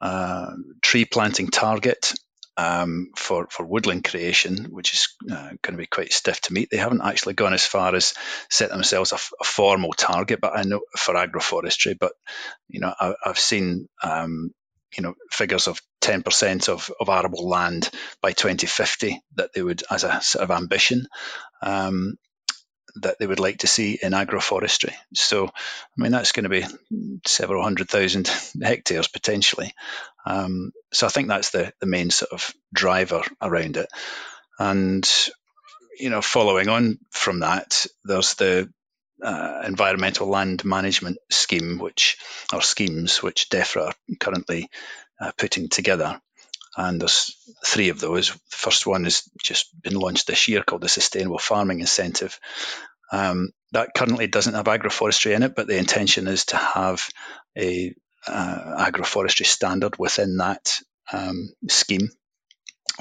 a 0.00 0.50
tree 0.80 1.04
planting 1.04 1.48
target 1.48 2.12
um, 2.56 3.10
for 3.16 3.48
for 3.50 3.66
woodland 3.66 4.04
creation, 4.04 4.66
which 4.70 4.94
is 4.94 5.08
uh, 5.28 5.50
going 5.62 5.72
to 5.72 5.76
be 5.76 5.86
quite 5.86 6.12
stiff 6.12 6.40
to 6.42 6.52
meet. 6.52 6.70
They 6.70 6.76
haven't 6.76 7.02
actually 7.02 7.34
gone 7.34 7.52
as 7.52 7.66
far 7.66 7.96
as 7.96 8.14
set 8.48 8.70
themselves 8.70 9.10
a, 9.10 9.18
a 9.40 9.44
formal 9.44 9.92
target, 9.92 10.40
but 10.40 10.56
I 10.56 10.62
know 10.62 10.82
for 10.96 11.14
agroforestry. 11.14 11.96
But 11.98 12.12
you 12.68 12.78
know, 12.78 12.94
I, 12.96 13.14
have 13.24 13.40
seen 13.40 13.88
um, 14.04 14.52
you 14.96 15.02
know 15.02 15.14
figures 15.30 15.68
of 15.68 15.80
10% 16.02 16.68
of, 16.68 16.90
of 17.00 17.08
arable 17.08 17.48
land 17.48 17.90
by 18.22 18.32
2050 18.32 19.20
that 19.34 19.50
they 19.54 19.62
would 19.62 19.82
as 19.90 20.04
a 20.04 20.20
sort 20.20 20.44
of 20.44 20.50
ambition 20.50 21.06
um, 21.62 22.16
that 22.96 23.18
they 23.18 23.26
would 23.26 23.40
like 23.40 23.58
to 23.58 23.66
see 23.66 23.98
in 24.00 24.12
agroforestry. 24.12 24.92
So, 25.14 25.46
I 25.46 25.50
mean, 25.96 26.12
that's 26.12 26.32
going 26.32 26.44
to 26.44 26.48
be 26.48 26.64
several 27.26 27.62
hundred 27.62 27.88
thousand 27.88 28.28
hectares 28.62 29.08
potentially. 29.08 29.72
Um, 30.26 30.72
so, 30.92 31.06
I 31.06 31.10
think 31.10 31.28
that's 31.28 31.50
the, 31.50 31.72
the 31.80 31.86
main 31.86 32.10
sort 32.10 32.32
of 32.32 32.52
driver 32.72 33.22
around 33.40 33.76
it. 33.76 33.88
And, 34.58 35.08
you 35.98 36.10
know, 36.10 36.22
following 36.22 36.68
on 36.68 36.98
from 37.10 37.40
that, 37.40 37.86
there's 38.04 38.34
the 38.34 38.72
uh, 39.22 39.62
environmental 39.66 40.28
land 40.28 40.64
management 40.64 41.18
scheme, 41.30 41.78
which 41.78 42.16
or 42.52 42.62
schemes 42.62 43.22
which 43.22 43.48
DEFRA 43.48 43.88
are 43.88 43.94
currently 44.20 44.68
uh, 45.20 45.32
putting 45.36 45.68
together. 45.68 46.20
And 46.76 47.00
there's 47.00 47.36
three 47.64 47.88
of 47.88 47.98
those. 47.98 48.30
The 48.30 48.38
first 48.50 48.86
one 48.86 49.04
has 49.04 49.28
just 49.42 49.68
been 49.82 49.94
launched 49.94 50.28
this 50.28 50.46
year 50.46 50.62
called 50.62 50.82
the 50.82 50.88
Sustainable 50.88 51.38
Farming 51.38 51.80
Incentive. 51.80 52.38
Um, 53.10 53.50
that 53.72 53.94
currently 53.94 54.26
doesn't 54.26 54.54
have 54.54 54.66
agroforestry 54.66 55.34
in 55.34 55.42
it, 55.42 55.54
but 55.56 55.66
the 55.66 55.76
intention 55.76 56.28
is 56.28 56.46
to 56.46 56.56
have 56.56 57.08
a 57.56 57.94
uh, 58.26 58.86
agroforestry 58.90 59.46
standard 59.46 59.98
within 59.98 60.36
that 60.36 60.78
um, 61.12 61.48
scheme, 61.68 62.10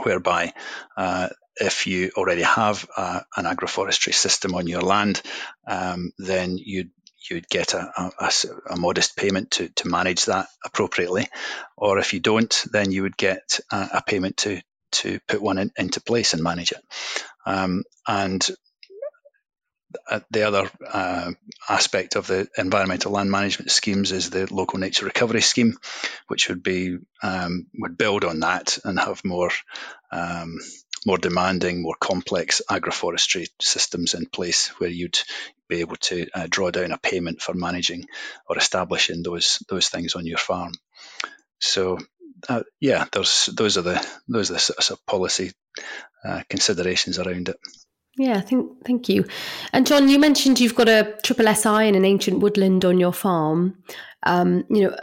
whereby 0.03 0.53
uh, 0.95 1.29
if 1.59 1.87
you 1.87 2.11
already 2.15 2.43
have 2.43 2.87
uh, 2.95 3.21
an 3.35 3.45
agroforestry 3.45 4.13
system 4.13 4.55
on 4.55 4.67
your 4.67 4.81
land, 4.81 5.21
um, 5.67 6.11
then 6.17 6.57
you'd 6.57 6.91
you'd 7.29 7.49
get 7.49 7.73
a, 7.73 8.11
a, 8.19 8.31
a, 8.69 8.77
modest 8.77 9.17
payment 9.17 9.51
to, 9.51 9.67
to 9.69 9.89
manage 9.89 10.25
that 10.25 10.47
appropriately. 10.63 11.27
Or 11.75 11.99
if 11.99 12.13
you 12.13 12.21
don't, 12.21 12.65
then 12.71 12.91
you 12.91 13.03
would 13.03 13.17
get 13.17 13.59
a, 13.71 13.89
a 13.95 14.03
payment 14.05 14.37
to, 14.37 14.61
to 14.93 15.19
put 15.27 15.41
one 15.41 15.57
in, 15.57 15.71
into 15.77 15.99
place 15.99 16.33
and 16.33 16.43
manage 16.43 16.71
it. 16.71 16.81
Um, 17.45 17.83
and 18.07 18.47
uh, 20.09 20.19
the 20.31 20.43
other 20.43 20.69
uh, 20.91 21.31
aspect 21.69 22.15
of 22.15 22.27
the 22.27 22.47
environmental 22.57 23.11
land 23.11 23.31
management 23.31 23.71
schemes 23.71 24.11
is 24.11 24.29
the 24.29 24.51
local 24.53 24.79
nature 24.79 25.05
recovery 25.05 25.41
scheme, 25.41 25.77
which 26.27 26.49
would 26.49 26.61
be 26.61 26.97
um, 27.23 27.67
would 27.79 27.97
build 27.97 28.23
on 28.23 28.41
that 28.41 28.77
and 28.83 28.99
have 28.99 29.23
more 29.23 29.49
um, 30.11 30.57
more 31.07 31.17
demanding, 31.17 31.81
more 31.81 31.95
complex 31.97 32.61
agroforestry 32.69 33.47
systems 33.61 34.13
in 34.13 34.25
place 34.25 34.67
where 34.77 34.89
you'd 34.89 35.17
be 35.69 35.79
able 35.79 35.95
to 35.95 36.27
uh, 36.33 36.47
draw 36.49 36.69
down 36.69 36.91
a 36.91 36.97
payment 36.97 37.41
for 37.41 37.53
managing 37.53 38.05
or 38.45 38.57
establishing 38.57 39.23
those 39.23 39.63
those 39.69 39.87
things 39.87 40.15
on 40.15 40.25
your 40.25 40.37
farm. 40.37 40.73
So 41.61 41.97
uh, 42.49 42.63
yeah, 42.81 43.05
there's 43.13 43.45
those 43.45 43.77
are 43.77 43.83
the 43.83 44.05
those 44.27 44.51
are 44.51 44.55
the 44.55 44.59
sort 44.59 44.91
of 44.91 45.05
policy 45.05 45.53
uh, 46.25 46.41
considerations 46.49 47.19
around 47.19 47.47
it. 47.47 47.57
Yeah, 48.17 48.41
thank 48.41 48.85
thank 48.85 49.07
you. 49.07 49.25
And 49.71 49.87
John, 49.87 50.09
you 50.09 50.19
mentioned 50.19 50.59
you've 50.59 50.75
got 50.75 50.89
a 50.89 51.15
triple 51.23 51.53
SI 51.53 51.87
in 51.87 51.95
an 51.95 52.03
ancient 52.03 52.39
woodland 52.39 52.83
on 52.83 52.99
your 52.99 53.13
farm. 53.13 53.81
Um, 54.23 54.65
you 54.69 54.83
know, 54.83 54.95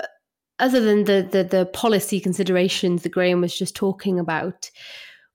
other 0.58 0.80
than 0.80 1.04
the, 1.04 1.26
the 1.32 1.44
the 1.44 1.66
policy 1.66 2.20
considerations 2.20 3.04
that 3.04 3.12
Graham 3.12 3.40
was 3.40 3.56
just 3.56 3.74
talking 3.74 4.18
about, 4.18 4.70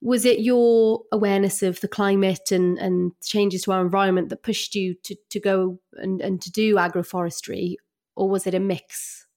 was 0.02 0.26
it 0.26 0.40
your 0.40 1.04
awareness 1.12 1.62
of 1.62 1.82
the 1.82 1.88
climate 1.88 2.52
and, 2.52 2.78
and 2.78 3.12
changes 3.24 3.64
to 3.64 3.72
our 3.72 3.82
environment 3.82 4.30
that 4.30 4.44
pushed 4.44 4.76
you 4.76 4.96
to, 5.04 5.16
to 5.30 5.40
go 5.40 5.80
and, 5.94 6.22
and 6.22 6.42
to 6.42 6.52
do 6.52 6.76
agroforestry, 6.76 7.76
or 8.16 8.30
was 8.30 8.48
it 8.48 8.54
a 8.54 8.60
mix? 8.60 9.28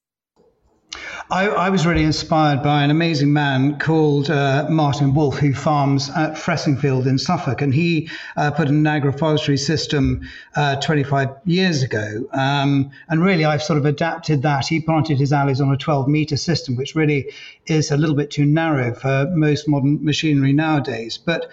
I, 1.30 1.48
I, 1.48 1.70
was 1.70 1.86
really 1.86 2.04
inspired 2.04 2.62
by 2.62 2.82
an 2.82 2.90
amazing 2.90 3.32
man 3.32 3.78
called 3.78 4.28
uh, 4.28 4.66
Martin 4.68 5.14
Wolfe, 5.14 5.38
who 5.38 5.54
farms 5.54 6.10
at 6.10 6.34
Fressingfield 6.34 7.06
in 7.06 7.18
Suffolk, 7.18 7.62
and 7.62 7.72
he 7.72 8.10
uh, 8.36 8.50
put 8.50 8.68
in 8.68 8.86
an 8.86 9.00
agroforestry 9.00 9.58
system 9.58 10.28
uh, 10.56 10.76
25 10.76 11.30
years 11.46 11.82
ago. 11.82 12.26
Um, 12.32 12.90
and 13.08 13.24
really, 13.24 13.46
I've 13.46 13.62
sort 13.62 13.78
of 13.78 13.86
adapted 13.86 14.42
that. 14.42 14.66
He 14.66 14.80
planted 14.80 15.18
his 15.18 15.32
alleys 15.32 15.60
on 15.60 15.72
a 15.72 15.76
12 15.78 16.08
meter 16.08 16.36
system, 16.36 16.76
which 16.76 16.94
really 16.94 17.32
is 17.66 17.90
a 17.90 17.96
little 17.96 18.16
bit 18.16 18.30
too 18.30 18.44
narrow 18.44 18.92
for 18.92 19.30
most 19.32 19.66
modern 19.66 20.04
machinery 20.04 20.52
nowadays. 20.52 21.16
But 21.16 21.50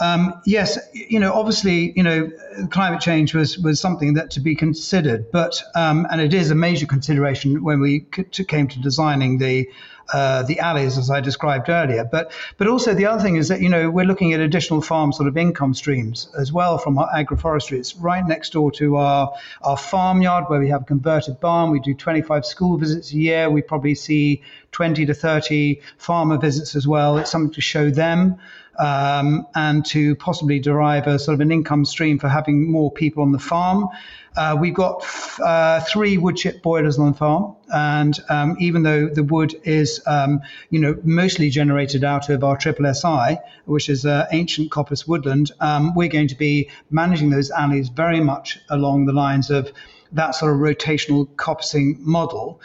um, 0.00 0.40
yes, 0.46 0.78
you 0.94 1.20
know, 1.20 1.32
obviously, 1.32 1.92
you 1.94 2.02
know, 2.02 2.30
climate 2.70 3.00
change 3.00 3.34
was 3.34 3.58
was 3.58 3.78
something 3.80 4.14
that 4.14 4.30
to 4.32 4.40
be 4.40 4.54
considered, 4.54 5.30
but 5.30 5.62
um, 5.74 6.06
and 6.10 6.20
it 6.20 6.34
is 6.34 6.50
a 6.50 6.54
major 6.54 6.86
consideration 6.86 7.62
when 7.62 7.80
we 7.80 8.00
came 8.00 8.66
to 8.68 8.80
designing 8.80 9.38
the 9.38 9.68
uh, 10.12 10.42
the 10.42 10.58
alleys 10.60 10.98
as 10.98 11.10
I 11.10 11.20
described 11.20 11.68
earlier. 11.68 12.04
But 12.04 12.32
but 12.56 12.66
also 12.66 12.94
the 12.94 13.06
other 13.06 13.22
thing 13.22 13.36
is 13.36 13.48
that 13.48 13.60
you 13.60 13.68
know 13.68 13.90
we're 13.90 14.04
looking 14.04 14.32
at 14.32 14.40
additional 14.40 14.82
farm 14.82 15.12
sort 15.12 15.28
of 15.28 15.36
income 15.36 15.74
streams 15.74 16.28
as 16.38 16.52
well 16.52 16.78
from 16.78 16.98
our 16.98 17.08
agroforestry. 17.10 17.78
It's 17.78 17.96
right 17.96 18.26
next 18.26 18.52
door 18.52 18.70
to 18.72 18.96
our 18.96 19.32
our 19.62 19.76
farmyard 19.76 20.44
where 20.48 20.60
we 20.60 20.68
have 20.68 20.82
a 20.82 20.86
converted 20.86 21.40
barn. 21.40 21.70
We 21.70 21.80
do 21.80 21.94
25 21.94 22.44
school 22.44 22.76
visits 22.76 23.12
a 23.12 23.16
year. 23.16 23.50
We 23.50 23.62
probably 23.62 23.94
see 23.94 24.42
20 24.72 25.06
to 25.06 25.14
30 25.14 25.80
farmer 25.98 26.38
visits 26.38 26.76
as 26.76 26.86
well. 26.86 27.18
It's 27.18 27.30
something 27.30 27.54
to 27.54 27.60
show 27.60 27.90
them 27.90 28.38
um, 28.80 29.46
and 29.54 29.84
to 29.86 30.16
possibly 30.16 30.58
derive 30.58 31.06
a 31.06 31.18
sort 31.18 31.34
of 31.34 31.40
an 31.40 31.52
income 31.52 31.84
stream 31.84 32.18
for 32.18 32.28
having 32.28 32.70
more 32.70 32.90
people 32.90 33.22
on 33.22 33.32
the 33.32 33.38
farm. 33.38 33.88
Uh, 34.36 34.56
we've 34.58 34.74
got 34.74 35.04
uh, 35.40 35.80
three 35.80 36.16
wood 36.16 36.36
chip 36.36 36.62
boilers 36.62 36.98
on 36.98 37.12
the 37.12 37.18
farm, 37.18 37.56
and 37.72 38.20
um, 38.28 38.56
even 38.60 38.82
though 38.82 39.08
the 39.08 39.24
wood 39.24 39.54
is, 39.64 40.00
um, 40.06 40.40
you 40.70 40.78
know, 40.78 40.96
mostly 41.02 41.50
generated 41.50 42.04
out 42.04 42.28
of 42.28 42.44
our 42.44 42.56
triple 42.56 42.92
SI, 42.94 43.38
which 43.64 43.88
is 43.88 44.06
uh, 44.06 44.26
ancient 44.30 44.70
coppice 44.70 45.06
woodland, 45.06 45.50
um, 45.60 45.94
we're 45.94 46.08
going 46.08 46.28
to 46.28 46.36
be 46.36 46.70
managing 46.90 47.30
those 47.30 47.50
alleys 47.50 47.88
very 47.88 48.20
much 48.20 48.58
along 48.68 49.06
the 49.06 49.12
lines 49.12 49.50
of 49.50 49.72
that 50.12 50.34
sort 50.34 50.52
of 50.52 50.58
rotational 50.58 51.26
coppicing 51.36 51.98
model. 51.98 52.60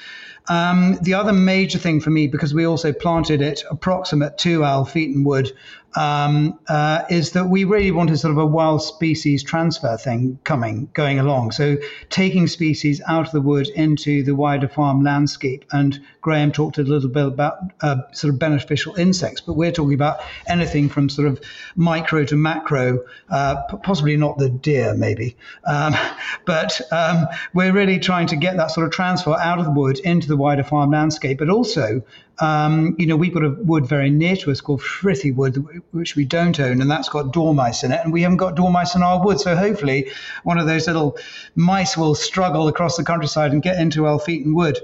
Um, 0.48 0.98
the 1.02 1.14
other 1.14 1.34
major 1.34 1.80
thing 1.80 2.00
for 2.00 2.10
me, 2.10 2.28
because 2.28 2.54
we 2.54 2.66
also 2.66 2.94
planted 2.94 3.42
it 3.42 3.64
approximate 3.70 4.38
to 4.40 4.60
Alpheton 4.62 5.24
Wood, 5.24 5.52
um, 5.96 6.60
uh, 6.68 7.04
is 7.10 7.32
that 7.32 7.48
we 7.48 7.64
really 7.64 7.92
wanted 7.92 8.18
sort 8.20 8.32
of 8.32 8.38
a 8.38 8.46
wild 8.46 8.82
species 8.82 9.44
transfer 9.44 9.98
thing 9.98 10.38
coming, 10.44 10.90
going 10.94 11.20
along. 11.20 11.52
So 11.52 11.78
taking 12.10 12.48
species 12.48 13.02
out 13.08 13.26
of 13.28 13.32
the 13.32 13.42
wood 13.42 13.70
into 13.70 14.24
the 14.24 14.36
wider 14.36 14.68
farm 14.68 15.04
landscape. 15.04 15.66
And 15.72 16.00
Graham 16.22 16.52
talked 16.52 16.78
a 16.78 16.84
little 16.84 17.10
bit 17.10 17.26
about 17.26 17.60
uh, 17.82 17.98
sort 18.12 18.34
of 18.34 18.40
beneficial 18.40 18.96
insects, 18.96 19.42
but 19.42 19.54
we're 19.54 19.72
talking 19.72 19.94
about 19.94 20.20
anything 20.48 20.90
from 20.90 21.08
sort 21.08 21.28
of 21.28 21.40
micro 21.76 22.26
to 22.26 22.36
macro, 22.36 23.00
uh, 23.30 23.62
possibly 23.84 24.18
not 24.18 24.38
the 24.38 24.50
deer, 24.50 24.94
maybe. 24.96 25.38
Um, 25.66 25.96
but 26.46 26.82
um, 26.92 27.28
we're 27.54 27.72
really 27.72 28.00
trying 28.00 28.28
to 28.28 28.36
get 28.36 28.58
that 28.58 28.72
sort 28.72 28.86
of 28.86 28.92
transfer 28.92 29.36
out 29.36 29.60
of 29.60 29.66
the 29.66 29.72
wood 29.72 30.00
into 30.00 30.28
the 30.28 30.35
wider 30.36 30.64
farm 30.64 30.92
landscape, 30.92 31.38
but 31.38 31.50
also 31.50 32.04
um, 32.40 32.96
you 32.98 33.06
know, 33.06 33.16
we've 33.16 33.34
got 33.34 33.44
a 33.44 33.50
wood 33.50 33.88
very 33.88 34.10
near 34.10 34.36
to 34.38 34.52
us 34.52 34.60
called 34.60 34.82
Frithy 34.82 35.34
Wood, 35.34 35.66
which 35.92 36.16
we 36.16 36.26
don't 36.26 36.60
own, 36.60 36.82
and 36.82 36.92
that's 36.92 37.10
got 37.10 37.32
dormice 37.32 37.84
in 37.84 37.92
it, 37.92 38.02
and 38.04 38.12
we 38.12 38.22
haven't 38.24 38.38
got 38.38 38.56
dormice 38.56 38.96
in 38.96 39.04
our 39.04 39.24
wood. 39.24 39.40
So 39.40 39.56
hopefully, 39.56 40.12
one 40.44 40.58
of 40.58 40.68
those 40.68 40.88
little 40.88 41.18
mice 41.56 41.96
will 41.96 42.16
struggle 42.16 42.68
across 42.68 42.98
the 42.98 43.04
countryside 43.04 43.52
and 43.52 43.62
get 43.62 43.80
into 43.80 44.02
Alpheton 44.02 44.54
Wood. 44.54 44.80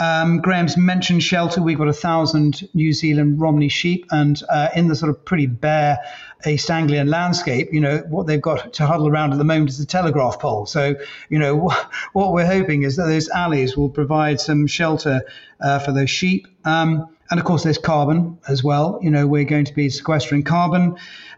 Um, 0.00 0.40
Graham's 0.40 0.76
mentioned 0.76 1.22
shelter. 1.22 1.62
We've 1.62 1.78
got 1.78 1.88
a 1.88 1.92
thousand 1.92 2.68
New 2.74 2.92
Zealand 2.92 3.40
Romney 3.40 3.68
sheep, 3.68 4.06
and 4.10 4.40
uh, 4.48 4.68
in 4.74 4.88
the 4.88 4.96
sort 4.96 5.10
of 5.10 5.24
pretty 5.24 5.46
bare 5.46 5.98
East 6.46 6.70
Anglian 6.70 7.08
landscape, 7.08 7.68
you 7.72 7.80
know, 7.80 7.98
what 8.08 8.26
they've 8.26 8.40
got 8.40 8.72
to 8.74 8.86
huddle 8.86 9.08
around 9.08 9.32
at 9.32 9.38
the 9.38 9.44
moment 9.44 9.70
is 9.70 9.78
the 9.78 9.86
telegraph 9.86 10.38
pole. 10.38 10.66
So, 10.66 10.94
you 11.28 11.38
know, 11.38 11.70
what 12.12 12.32
we're 12.32 12.46
hoping 12.46 12.82
is 12.82 12.96
that 12.96 13.06
those 13.06 13.28
alleys 13.28 13.76
will 13.76 13.90
provide 13.90 14.40
some 14.40 14.66
shelter 14.66 15.22
uh, 15.60 15.78
for 15.78 15.92
those 15.92 16.10
sheep. 16.10 16.46
Um, 16.64 17.08
and 17.30 17.40
of 17.40 17.46
course, 17.46 17.62
there's 17.62 17.78
carbon 17.78 18.38
as 18.48 18.62
well. 18.62 18.98
You 19.02 19.10
know, 19.10 19.26
we're 19.26 19.44
going 19.44 19.64
to 19.64 19.74
be 19.74 19.88
sequestering 19.88 20.42
carbon. 20.42 20.96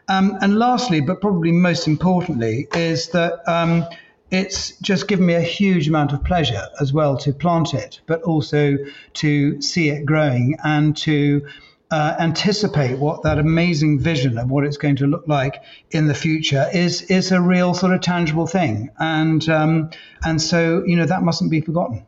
Um, 0.09 0.39
and 0.41 0.59
lastly, 0.59 1.01
but 1.01 1.21
probably 1.21 1.53
most 1.53 1.87
importantly, 1.87 2.69
is 2.75 3.09
that 3.09 3.49
um, 3.49 3.85
it's 4.31 4.77
just 4.79 5.09
given 5.09 5.27
me 5.27 5.35
a 5.35 5.41
huge 5.41 5.89
amount 5.89 6.13
of 6.13 6.25
pleasure 6.25 6.69
as 6.81 6.93
well 6.93 7.17
to 7.19 7.33
plant 7.33 7.75
it, 7.75 8.01
but 8.07 8.23
also 8.23 8.77
to 9.15 9.61
see 9.63 9.89
it 9.89 10.05
growing 10.05 10.57
and 10.65 10.97
to 10.99 11.47
uh, 11.91 12.17
anticipate 12.19 12.99
what 12.99 13.23
that 13.23 13.39
amazing 13.39 14.01
vision 14.01 14.39
of 14.39 14.51
what 14.51 14.65
it's 14.65 14.77
going 14.77 14.97
to 14.97 15.07
look 15.07 15.27
like 15.29 15.63
in 15.91 16.09
the 16.09 16.15
future 16.15 16.67
is 16.73 17.03
is 17.03 17.31
a 17.33 17.41
real 17.41 17.75
sort 17.75 17.93
of 17.93 18.01
tangible 18.01 18.47
thing, 18.47 18.91
and 18.99 19.49
um, 19.49 19.91
and 20.25 20.41
so 20.43 20.83
you 20.87 20.97
know 20.97 21.07
that 21.07 21.23
mustn't 21.23 21.51
be 21.51 21.61
forgotten. 21.61 22.05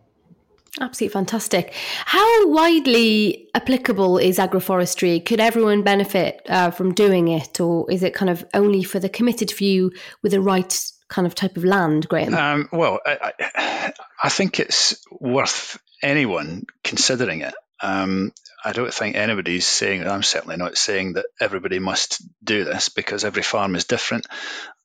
Absolutely 0.80 1.12
fantastic. 1.12 1.74
How 2.04 2.48
widely 2.48 3.48
applicable 3.54 4.18
is 4.18 4.38
agroforestry? 4.38 5.24
Could 5.24 5.40
everyone 5.40 5.82
benefit 5.82 6.42
uh, 6.48 6.70
from 6.70 6.94
doing 6.94 7.28
it, 7.28 7.60
or 7.60 7.90
is 7.90 8.02
it 8.02 8.14
kind 8.14 8.30
of 8.30 8.44
only 8.54 8.82
for 8.82 9.00
the 9.00 9.08
committed 9.08 9.50
few 9.50 9.92
with 10.22 10.32
the 10.32 10.40
right 10.40 10.92
kind 11.08 11.26
of 11.26 11.34
type 11.34 11.56
of 11.56 11.64
land, 11.64 12.08
Graham? 12.08 12.34
Um, 12.34 12.68
well, 12.72 13.00
I, 13.04 13.92
I, 14.22 14.28
think 14.28 14.60
it's 14.60 15.04
worth 15.10 15.80
anyone 16.02 16.66
considering 16.84 17.40
it. 17.40 17.54
Um, 17.80 18.32
I 18.64 18.72
don't 18.72 18.92
think 18.92 19.16
anybody's 19.16 19.66
saying, 19.66 20.06
I'm 20.06 20.22
certainly 20.22 20.56
not 20.56 20.76
saying 20.76 21.14
that 21.14 21.26
everybody 21.40 21.78
must 21.78 22.22
do 22.42 22.64
this 22.64 22.88
because 22.88 23.24
every 23.24 23.42
farm 23.42 23.74
is 23.76 23.84
different. 23.84 24.26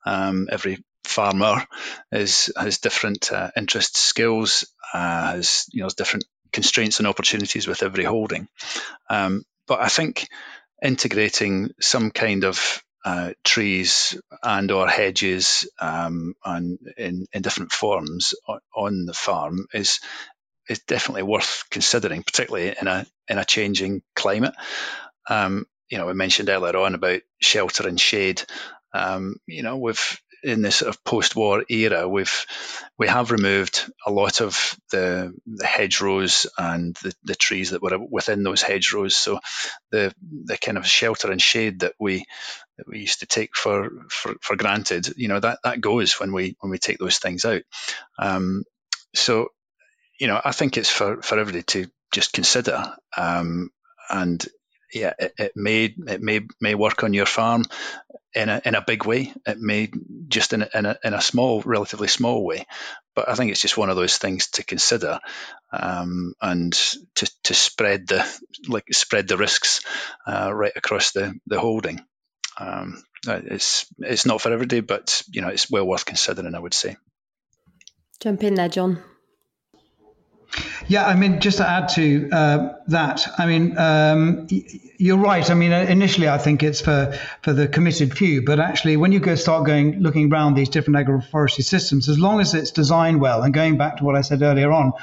Um, 0.05 0.47
every 0.51 0.83
farmer 1.03 1.65
is 2.11 2.51
has 2.55 2.79
different 2.79 3.31
uh, 3.31 3.51
interests, 3.57 3.99
skills, 3.99 4.65
uh, 4.93 5.33
has 5.33 5.65
you 5.71 5.83
know 5.83 5.89
different 5.89 6.25
constraints 6.51 6.99
and 6.99 7.07
opportunities 7.07 7.67
with 7.67 7.83
every 7.83 8.03
holding. 8.03 8.47
Um, 9.09 9.43
but 9.67 9.81
I 9.81 9.87
think 9.87 10.27
integrating 10.81 11.71
some 11.79 12.11
kind 12.11 12.43
of 12.43 12.83
uh, 13.05 13.33
trees 13.43 14.17
and 14.41 14.71
or 14.71 14.87
hedges 14.87 15.67
um, 15.79 16.35
and 16.45 16.79
in, 16.97 17.25
in 17.33 17.41
different 17.41 17.71
forms 17.71 18.33
on, 18.47 18.59
on 18.75 19.05
the 19.05 19.13
farm 19.13 19.65
is 19.73 19.99
is 20.69 20.79
definitely 20.79 21.23
worth 21.23 21.65
considering, 21.69 22.23
particularly 22.23 22.75
in 22.79 22.87
a 22.87 23.05
in 23.27 23.37
a 23.37 23.45
changing 23.45 24.01
climate. 24.15 24.53
Um, 25.29 25.65
you 25.89 25.97
know, 25.97 26.07
we 26.07 26.13
mentioned 26.13 26.49
earlier 26.49 26.77
on 26.77 26.95
about 26.95 27.21
shelter 27.41 27.87
and 27.87 27.99
shade. 27.99 28.43
Um, 28.93 29.35
you 29.47 29.63
know, 29.63 29.77
we've 29.77 30.19
in 30.43 30.61
this 30.61 30.77
sort 30.77 30.89
of 30.89 31.03
post-war 31.05 31.63
era, 31.69 32.07
we've 32.07 32.45
we 32.97 33.07
have 33.07 33.31
removed 33.31 33.89
a 34.05 34.11
lot 34.11 34.41
of 34.41 34.77
the 34.91 35.33
the 35.45 35.65
hedgerows 35.65 36.47
and 36.57 36.95
the, 36.95 37.13
the 37.23 37.35
trees 37.35 37.71
that 37.71 37.81
were 37.81 37.97
within 37.97 38.43
those 38.43 38.61
hedgerows. 38.61 39.15
So 39.15 39.39
the 39.91 40.13
the 40.45 40.57
kind 40.57 40.77
of 40.77 40.85
shelter 40.85 41.31
and 41.31 41.41
shade 41.41 41.79
that 41.79 41.93
we 41.99 42.25
that 42.77 42.87
we 42.87 42.99
used 42.99 43.19
to 43.19 43.25
take 43.25 43.55
for, 43.55 43.89
for, 44.09 44.35
for 44.41 44.55
granted, 44.55 45.13
you 45.15 45.27
know, 45.27 45.39
that, 45.39 45.59
that 45.63 45.81
goes 45.81 46.19
when 46.19 46.33
we 46.33 46.55
when 46.59 46.71
we 46.71 46.77
take 46.77 46.97
those 46.97 47.19
things 47.19 47.45
out. 47.45 47.61
Um, 48.17 48.63
so, 49.13 49.49
you 50.19 50.27
know, 50.27 50.39
I 50.43 50.51
think 50.51 50.77
it's 50.77 50.89
for, 50.89 51.21
for 51.21 51.39
everybody 51.39 51.63
to 51.63 51.87
just 52.11 52.33
consider. 52.33 52.93
Um, 53.17 53.71
and 54.09 54.45
yeah, 54.93 55.13
it, 55.17 55.33
it, 55.37 55.51
may 55.55 55.95
it 56.07 56.21
may 56.21 56.41
may 56.61 56.75
work 56.75 57.03
on 57.03 57.13
your 57.13 57.25
farm 57.25 57.65
in 58.35 58.49
a 58.49 58.61
in 58.63 58.75
a 58.75 58.83
big 58.85 59.05
way. 59.05 59.33
It 59.45 59.59
may 59.59 59.89
just 60.27 60.53
in 60.53 60.61
a, 60.61 60.69
in 60.73 60.85
a, 60.85 60.97
in 61.03 61.13
a 61.13 61.21
small, 61.21 61.61
relatively 61.61 62.07
small 62.07 62.45
way. 62.45 62.65
But 63.15 63.29
I 63.29 63.35
think 63.35 63.51
it's 63.51 63.61
just 63.61 63.77
one 63.77 63.89
of 63.89 63.95
those 63.95 64.17
things 64.17 64.47
to 64.51 64.63
consider, 64.63 65.19
um, 65.71 66.33
and 66.41 66.73
to, 67.15 67.31
to 67.43 67.53
spread 67.53 68.07
the 68.07 68.41
like 68.67 68.85
spread 68.91 69.27
the 69.27 69.37
risks 69.37 69.81
uh, 70.27 70.51
right 70.53 70.73
across 70.75 71.11
the 71.11 71.33
the 71.47 71.59
holding. 71.59 72.01
Um, 72.59 73.03
it's 73.25 73.85
it's 73.99 74.25
not 74.25 74.41
for 74.41 74.51
everybody, 74.51 74.81
but 74.81 75.23
you 75.31 75.41
know 75.41 75.49
it's 75.49 75.69
well 75.69 75.87
worth 75.87 76.05
considering. 76.05 76.55
I 76.55 76.59
would 76.59 76.73
say. 76.73 76.97
Jump 78.19 78.43
in 78.43 78.55
there, 78.55 78.69
John. 78.69 79.03
Yeah, 80.87 81.05
I 81.05 81.15
mean, 81.15 81.39
just 81.39 81.57
to 81.57 81.67
add 81.67 81.89
to 81.89 82.29
uh, 82.31 82.73
that, 82.87 83.27
I 83.37 83.45
mean, 83.45 83.77
um, 83.77 84.47
you're 85.03 85.17
right. 85.17 85.51
I 85.51 85.53
mean, 85.53 85.73
initially, 85.73 86.29
I 86.29 86.37
think 86.37 86.63
it's 86.63 86.79
for 86.79 87.13
for 87.41 87.51
the 87.51 87.67
committed 87.67 88.17
few, 88.17 88.41
but 88.41 88.57
actually, 88.61 88.95
when 88.95 89.11
you 89.11 89.19
go 89.19 89.35
start 89.35 89.65
going 89.65 89.99
looking 89.99 90.31
around 90.31 90.53
these 90.53 90.69
different 90.69 90.95
agroforestry 90.95 91.65
systems, 91.65 92.07
as 92.07 92.17
long 92.17 92.39
as 92.39 92.53
it's 92.53 92.71
designed 92.71 93.19
well, 93.19 93.43
and 93.43 93.53
going 93.53 93.77
back 93.77 93.97
to 93.97 94.05
what 94.05 94.15
I 94.15 94.21
said 94.21 94.41
earlier 94.41 94.71
on, 94.71 94.93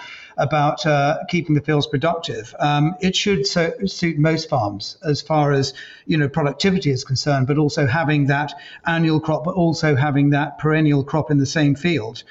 about 0.41 0.87
uh, 0.87 1.19
keeping 1.29 1.55
the 1.55 1.61
fields 1.61 1.87
productive. 1.87 2.55
Um, 2.59 2.97
it 3.01 3.15
should 3.15 3.47
so, 3.47 3.73
suit 3.85 4.19
most 4.19 4.49
farms 4.49 4.97
as 5.05 5.21
far 5.21 5.53
as 5.53 5.75
you 6.07 6.17
know 6.17 6.29
productivity 6.29 6.91
is 6.91 7.05
concerned, 7.05 7.47
but 7.47 7.59
also 7.59 7.87
having 7.87 8.27
that 8.27 8.55
annual 8.87 9.21
crop, 9.21 9.45
but 9.45 9.55
also 9.55 9.95
having 9.95 10.31
that 10.31 10.59
perennial 10.59 11.05
crop 11.05 11.31
in 11.31 11.39
the 11.39 11.47
same 11.47 11.75
field. 11.75 12.25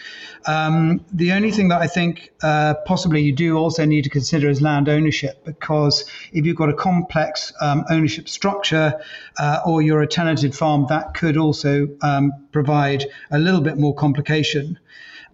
Um, 0.45 1.05
the 1.13 1.33
only 1.33 1.51
thing 1.51 1.69
that 1.69 1.81
I 1.81 1.87
think 1.87 2.31
uh, 2.41 2.73
possibly 2.85 3.21
you 3.21 3.31
do 3.31 3.57
also 3.57 3.85
need 3.85 4.03
to 4.05 4.09
consider 4.09 4.49
is 4.49 4.61
land 4.61 4.89
ownership, 4.89 5.45
because 5.45 6.05
if 6.33 6.45
you've 6.45 6.57
got 6.57 6.69
a 6.69 6.73
complex 6.73 7.53
um, 7.61 7.85
ownership 7.89 8.29
structure 8.29 8.99
uh, 9.37 9.59
or 9.65 9.81
you're 9.81 10.01
a 10.01 10.07
tenanted 10.07 10.55
farm, 10.55 10.85
that 10.89 11.13
could 11.13 11.37
also 11.37 11.87
um, 12.01 12.31
provide 12.51 13.05
a 13.31 13.39
little 13.39 13.61
bit 13.61 13.77
more 13.77 13.93
complication. 13.93 14.79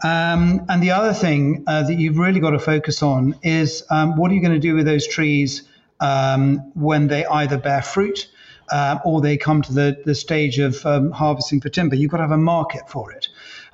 Um, 0.03 0.65
and 0.67 0.83
the 0.83 0.91
other 0.91 1.13
thing 1.13 1.63
uh, 1.67 1.83
that 1.83 1.95
you've 1.95 2.17
really 2.17 2.39
got 2.39 2.51
to 2.51 2.59
focus 2.59 3.01
on 3.01 3.35
is 3.43 3.83
um, 3.89 4.17
what 4.17 4.29
are 4.31 4.33
you 4.33 4.41
going 4.41 4.53
to 4.53 4.59
do 4.59 4.75
with 4.75 4.85
those 4.85 5.07
trees 5.07 5.63
um, 5.99 6.71
when 6.73 7.07
they 7.07 7.25
either 7.25 7.57
bear 7.57 7.81
fruit 7.81 8.27
uh, 8.71 8.99
or 9.05 9.21
they 9.21 9.37
come 9.37 9.61
to 9.61 9.73
the, 9.73 10.01
the 10.05 10.15
stage 10.15 10.59
of 10.59 10.85
um, 10.85 11.11
harvesting 11.11 11.61
for 11.61 11.69
timber? 11.69 11.95
You've 11.95 12.11
got 12.11 12.17
to 12.17 12.23
have 12.23 12.31
a 12.31 12.37
market 12.37 12.89
for 12.89 13.11
it. 13.11 13.29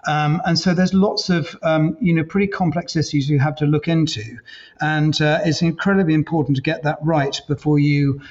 Um, 0.07 0.41
and 0.45 0.57
so 0.57 0.73
there's 0.73 0.93
lots 0.93 1.29
of 1.29 1.55
um, 1.63 1.97
you 2.01 2.13
know 2.13 2.23
pretty 2.23 2.47
complex 2.47 2.95
issues 2.95 3.29
you 3.29 3.39
have 3.39 3.55
to 3.57 3.65
look 3.65 3.87
into, 3.87 4.37
and 4.79 5.21
uh, 5.21 5.39
it's 5.45 5.61
incredibly 5.61 6.13
important 6.13 6.55
to 6.57 6.61
get 6.61 6.83
that 6.83 6.97
right 7.01 7.39
before 7.47 7.79
you 7.79 8.21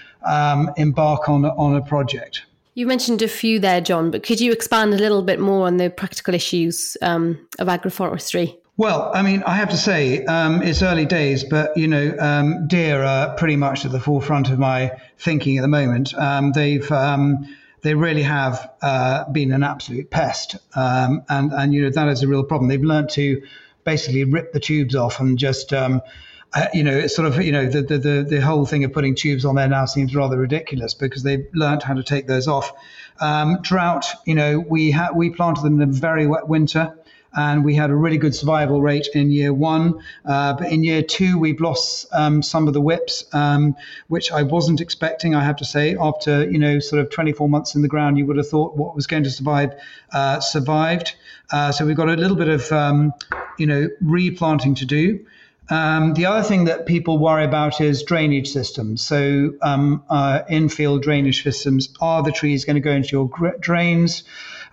embark 0.77 1.29
on 1.29 1.45
on 1.45 1.77
a 1.77 1.83
project. 1.83 2.43
You 2.75 2.87
mentioned 2.87 3.21
a 3.21 3.29
few 3.29 3.59
there, 3.59 3.81
John, 3.81 4.11
but 4.11 4.23
could 4.23 4.41
you 4.41 4.53
expand 4.53 4.95
a 4.95 4.97
little 4.97 5.23
bit 5.23 5.41
more 5.41 5.67
on 5.67 5.77
the 5.77 5.91
practical 5.91 6.35
issues 6.35 6.97
um, 7.03 7.47
of 7.59 7.67
agroforestry? 7.67 8.57
Well, 8.77 9.11
I 9.13 9.21
mean, 9.21 9.43
I 9.43 9.57
have 9.57 9.69
to 9.71 9.77
say, 9.77 10.25
um, 10.25 10.63
it's 10.63 10.83
early 10.83 11.05
days, 11.05 11.45
but 11.45 11.77
you 11.77 11.87
know, 11.87 12.17
um, 12.19 12.67
deer 12.67 13.03
are 13.03 13.35
pretty 13.35 13.57
much 13.57 13.85
at 13.85 13.93
the 13.93 14.01
forefront 14.01 14.49
of 14.49 14.59
my 14.59 14.93
thinking 15.19 15.59
at 15.59 15.61
the 15.61 15.69
moment. 15.69 16.15
Um, 16.15 16.53
they've 16.53 16.91
um, 16.91 17.47
they 17.83 17.95
really 17.95 18.23
have 18.23 18.71
uh, 18.83 19.31
been 19.31 19.53
an 19.53 19.63
absolute 19.63 20.11
pest, 20.11 20.57
um, 20.75 21.23
and 21.29 21.53
and 21.53 21.75
you 21.75 21.83
know 21.83 21.91
that 21.91 22.09
is 22.09 22.23
a 22.23 22.29
real 22.29 22.45
problem. 22.45 22.69
They've 22.69 22.83
learned 22.83 23.11
to 23.11 23.43
basically 23.85 24.25
rip 24.25 24.53
the 24.53 24.61
tubes 24.61 24.95
off 24.95 25.21
and 25.21 25.39
just 25.39 25.73
um, 25.73 26.03
uh, 26.53 26.67
you 26.75 26.83
know, 26.83 26.97
it's 26.97 27.15
sort 27.15 27.29
of, 27.29 27.41
you 27.41 27.53
know, 27.53 27.67
the, 27.67 27.83
the, 27.83 27.99
the, 27.99 28.27
the, 28.29 28.41
whole 28.41 28.67
thing 28.67 28.83
of 28.83 28.93
putting 28.93 29.15
tubes 29.15 29.45
on 29.45 29.55
there 29.55 29.69
now 29.69 29.85
seems 29.85 30.17
rather 30.17 30.37
ridiculous 30.37 30.95
because 30.95 31.23
they've 31.23 31.47
learned 31.55 31.81
how 31.83 31.95
to 31.95 32.03
take 32.03 32.27
those 32.27 32.49
off. 32.49 32.73
Um, 33.21 33.59
drought, 33.63 34.07
you 34.27 34.35
know, 34.35 34.59
we 34.59 34.91
ha- 34.91 35.11
we 35.15 35.31
planted 35.31 35.63
them 35.63 35.81
in 35.81 35.89
a 35.89 35.93
very 35.93 36.27
wet 36.27 36.49
winter. 36.49 36.99
And 37.37 37.65
we 37.65 37.75
had 37.75 37.91
a 37.91 37.95
really 37.95 38.19
good 38.19 38.35
survival 38.35 38.83
rate 38.83 39.09
in 39.15 39.31
year 39.31 39.53
one. 39.53 40.03
Uh, 40.25 40.55
but 40.55 40.71
in 40.71 40.83
year 40.83 41.03
two, 41.03 41.39
we've 41.39 41.61
lost 41.61 42.07
um, 42.13 42.43
some 42.43 42.67
of 42.69 42.75
the 42.75 42.81
whips, 42.81 43.25
um, 43.33 43.77
which 44.09 44.33
I 44.33 44.43
wasn't 44.43 44.81
expecting. 44.81 45.35
I 45.35 45.45
have 45.45 45.57
to 45.57 45.65
say, 45.65 45.97
after 45.97 46.51
you 46.51 46.59
know, 46.59 46.79
sort 46.79 47.01
of 47.01 47.11
24 47.11 47.49
months 47.49 47.75
in 47.75 47.83
the 47.83 47.89
ground, 47.89 48.19
you 48.19 48.27
would 48.27 48.37
have 48.37 48.49
thought 48.49 48.77
what 48.77 48.95
was 48.95 49.07
going 49.07 49.25
to 49.25 49.31
survive 49.31 49.75
uh, 50.13 50.41
survived. 50.41 51.15
Uh, 51.53 51.73
so 51.73 51.87
we've 51.87 51.97
got 51.97 52.09
a 52.09 52.17
little 52.17 52.37
bit 52.37 52.49
of 52.49 52.71
um, 52.73 53.13
you 53.59 53.67
know 53.67 53.89
replanting 54.01 54.75
to 54.77 54.87
do. 54.87 55.25
Um, 55.71 56.15
the 56.15 56.27
other 56.27 56.43
thing 56.43 56.65
that 56.65 56.87
people 56.87 57.19
worry 57.19 57.45
about 57.45 57.81
is 57.81 58.03
drainage 58.03 58.51
systems. 58.51 59.03
So, 59.03 59.55
um, 59.63 60.03
uh, 60.11 60.41
infield 60.49 61.03
drainage 61.03 61.45
systems 61.45 61.91
are 62.01 62.25
the 62.25 62.33
trees 62.33 62.65
going 62.65 62.75
to 62.75 62.81
go 62.81 62.91
into 62.91 63.11
your 63.13 63.55
drains? 63.61 64.25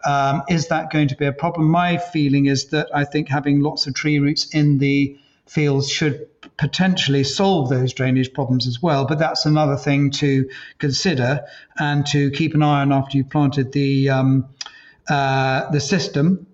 Um, 0.06 0.44
is 0.50 0.68
that 0.68 0.92
going 0.92 1.08
to 1.10 1.16
be 1.16 1.26
a 1.26 1.34
problem? 1.34 1.70
My 1.70 1.98
feeling 1.98 2.46
is 2.46 2.68
that 2.68 2.88
I 2.94 3.04
think 3.04 3.30
having 3.30 3.62
lots 3.62 3.88
of 3.88 3.94
tree 3.94 4.20
roots 4.20 4.48
in 4.54 4.78
the 4.78 5.18
fields 5.48 5.90
should 5.90 6.28
potentially 6.58 7.24
solve 7.24 7.70
those 7.70 7.94
drainage 7.94 8.34
problems 8.34 8.68
as 8.68 8.82
well. 8.82 9.06
But 9.06 9.20
that's 9.20 9.46
another 9.46 9.78
thing 9.78 10.12
to 10.12 10.50
consider 10.80 11.46
and 11.80 12.06
to 12.08 12.32
keep 12.32 12.54
an 12.54 12.64
eye 12.64 12.82
on 12.82 12.92
after 12.92 13.18
you've 13.18 13.30
planted 13.30 13.72
the 13.72 14.10
um, 14.10 14.50
uh, 15.10 15.70
the 15.72 15.80
system. 15.80 16.48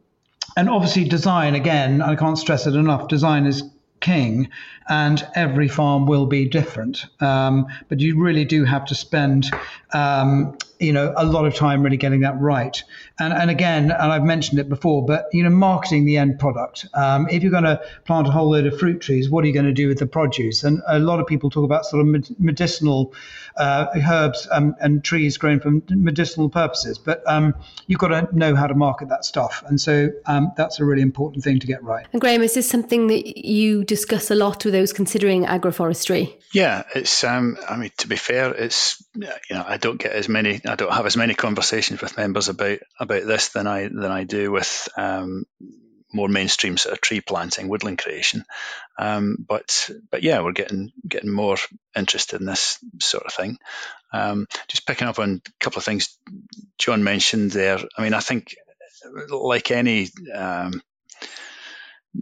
And 0.55 0.69
obviously, 0.69 1.05
design 1.05 1.55
again. 1.55 2.01
I 2.01 2.15
can't 2.15 2.37
stress 2.37 2.67
it 2.67 2.75
enough. 2.75 3.07
Design 3.07 3.47
is 3.47 3.63
king, 4.03 4.49
and 4.89 5.25
every 5.33 5.67
farm 5.67 6.05
will 6.05 6.27
be 6.27 6.45
different. 6.47 7.05
Um, 7.19 7.65
but 7.89 7.99
you 7.99 8.21
really 8.21 8.45
do 8.45 8.65
have 8.65 8.85
to 8.85 8.95
spend, 8.95 9.49
um, 9.93 10.57
you 10.79 10.91
know, 10.91 11.13
a 11.15 11.25
lot 11.25 11.45
of 11.45 11.55
time 11.55 11.81
really 11.81 11.97
getting 11.97 12.19
that 12.19 12.39
right. 12.39 12.83
And, 13.19 13.33
and 13.33 13.49
again, 13.49 13.91
and 13.91 14.11
I've 14.11 14.23
mentioned 14.23 14.59
it 14.59 14.67
before, 14.67 15.05
but 15.05 15.27
you 15.31 15.41
know, 15.41 15.49
marketing 15.49 16.05
the 16.05 16.17
end 16.17 16.37
product. 16.37 16.85
Um, 16.93 17.27
if 17.29 17.41
you're 17.41 17.51
going 17.51 17.63
to 17.63 17.81
plant 18.05 18.27
a 18.27 18.31
whole 18.31 18.51
load 18.51 18.65
of 18.65 18.77
fruit 18.77 18.99
trees, 18.99 19.29
what 19.29 19.43
are 19.43 19.47
you 19.47 19.53
going 19.53 19.65
to 19.65 19.73
do 19.73 19.87
with 19.87 19.99
the 19.99 20.07
produce? 20.07 20.63
And 20.63 20.81
a 20.87 20.99
lot 20.99 21.19
of 21.19 21.25
people 21.25 21.49
talk 21.49 21.63
about 21.63 21.85
sort 21.85 22.05
of 22.05 22.39
medicinal 22.39 23.13
uh, 23.57 23.87
herbs 24.09 24.47
um, 24.51 24.75
and 24.81 25.03
trees 25.03 25.37
grown 25.37 25.59
for 25.59 25.79
medicinal 25.89 26.49
purposes, 26.49 26.97
but 26.97 27.21
um, 27.27 27.53
you've 27.87 27.99
got 27.99 28.09
to 28.09 28.27
know 28.37 28.55
how 28.55 28.67
to 28.67 28.73
market 28.73 29.09
that 29.09 29.23
stuff. 29.23 29.63
And 29.67 29.79
so 29.79 30.09
um, 30.25 30.51
that's 30.57 30.79
a 30.79 30.85
really 30.85 31.01
important 31.01 31.43
thing 31.43 31.59
to 31.59 31.67
get 31.67 31.83
right. 31.83 32.05
And 32.11 32.19
Graham, 32.19 32.41
is 32.41 32.55
this 32.55 32.67
something 32.67 33.07
that 33.07 33.45
you 33.45 33.85
discuss 33.93 34.31
a 34.31 34.35
lot 34.35 34.65
with 34.65 34.73
those 34.73 34.91
considering 34.91 35.45
agroforestry? 35.45 36.41
Yeah, 36.51 36.83
it's. 36.95 37.23
Um, 37.23 37.57
I 37.69 37.77
mean, 37.77 37.91
to 37.97 38.07
be 38.07 38.15
fair, 38.15 38.51
it's. 38.53 39.03
You 39.15 39.27
know, 39.51 39.63
I 39.67 39.77
don't 39.77 40.01
get 40.01 40.13
as 40.13 40.27
many. 40.27 40.61
I 40.65 40.75
don't 40.75 40.91
have 40.91 41.05
as 41.05 41.15
many 41.15 41.35
conversations 41.35 42.01
with 42.01 42.17
members 42.17 42.49
about 42.49 42.79
about 42.99 43.25
this 43.25 43.49
than 43.49 43.67
I 43.67 43.83
than 43.83 44.11
I 44.11 44.23
do 44.23 44.51
with 44.51 44.89
um, 44.97 45.45
more 46.11 46.27
mainstream 46.27 46.77
sort 46.77 46.93
of 46.93 47.01
tree 47.01 47.21
planting, 47.21 47.67
woodland 47.67 47.99
creation. 47.99 48.45
Um, 48.97 49.37
but 49.47 49.89
but 50.09 50.23
yeah, 50.23 50.41
we're 50.41 50.53
getting 50.53 50.91
getting 51.07 51.31
more 51.31 51.57
interested 51.95 52.39
in 52.39 52.47
this 52.47 52.79
sort 52.99 53.25
of 53.25 53.33
thing. 53.33 53.57
Um, 54.11 54.47
just 54.67 54.87
picking 54.87 55.07
up 55.07 55.19
on 55.19 55.41
a 55.45 55.51
couple 55.59 55.77
of 55.77 55.85
things 55.85 56.17
John 56.79 57.03
mentioned 57.03 57.51
there. 57.51 57.79
I 57.95 58.01
mean, 58.01 58.15
I 58.15 58.21
think 58.21 58.55
like 59.29 59.69
any 59.69 60.09
um, 60.33 60.81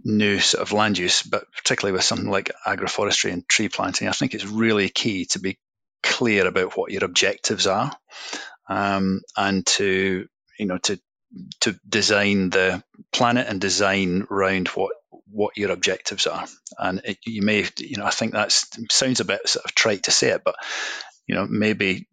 new 0.04 0.38
sort 0.38 0.62
of 0.62 0.72
land 0.72 0.98
use, 0.98 1.22
but 1.22 1.44
particularly 1.52 1.92
with 1.92 2.04
something 2.04 2.30
like 2.30 2.50
agroforestry 2.66 3.32
and 3.32 3.48
tree 3.48 3.68
planting, 3.68 4.08
I 4.08 4.12
think 4.12 4.34
it's 4.34 4.44
really 4.44 4.88
key 4.88 5.26
to 5.26 5.40
be 5.40 5.58
clear 6.02 6.46
about 6.46 6.76
what 6.76 6.90
your 6.90 7.04
objectives 7.04 7.66
are, 7.66 7.94
um, 8.68 9.22
and 9.36 9.64
to 9.66 10.26
you 10.58 10.66
know 10.66 10.78
to 10.78 11.00
to 11.60 11.78
design 11.88 12.50
the 12.50 12.82
planet 13.12 13.46
and 13.48 13.60
design 13.60 14.26
around 14.30 14.68
what 14.68 14.92
what 15.30 15.56
your 15.56 15.70
objectives 15.70 16.26
are. 16.26 16.46
And 16.78 17.00
it, 17.04 17.18
you 17.24 17.42
may 17.42 17.66
you 17.78 17.96
know 17.96 18.06
I 18.06 18.10
think 18.10 18.32
that 18.32 18.52
sounds 18.52 19.20
a 19.20 19.24
bit 19.24 19.48
sort 19.48 19.64
of 19.64 19.74
trite 19.74 20.04
to 20.04 20.10
say 20.10 20.30
it, 20.30 20.42
but 20.44 20.56
you 21.26 21.34
know 21.34 21.46
maybe 21.46 22.08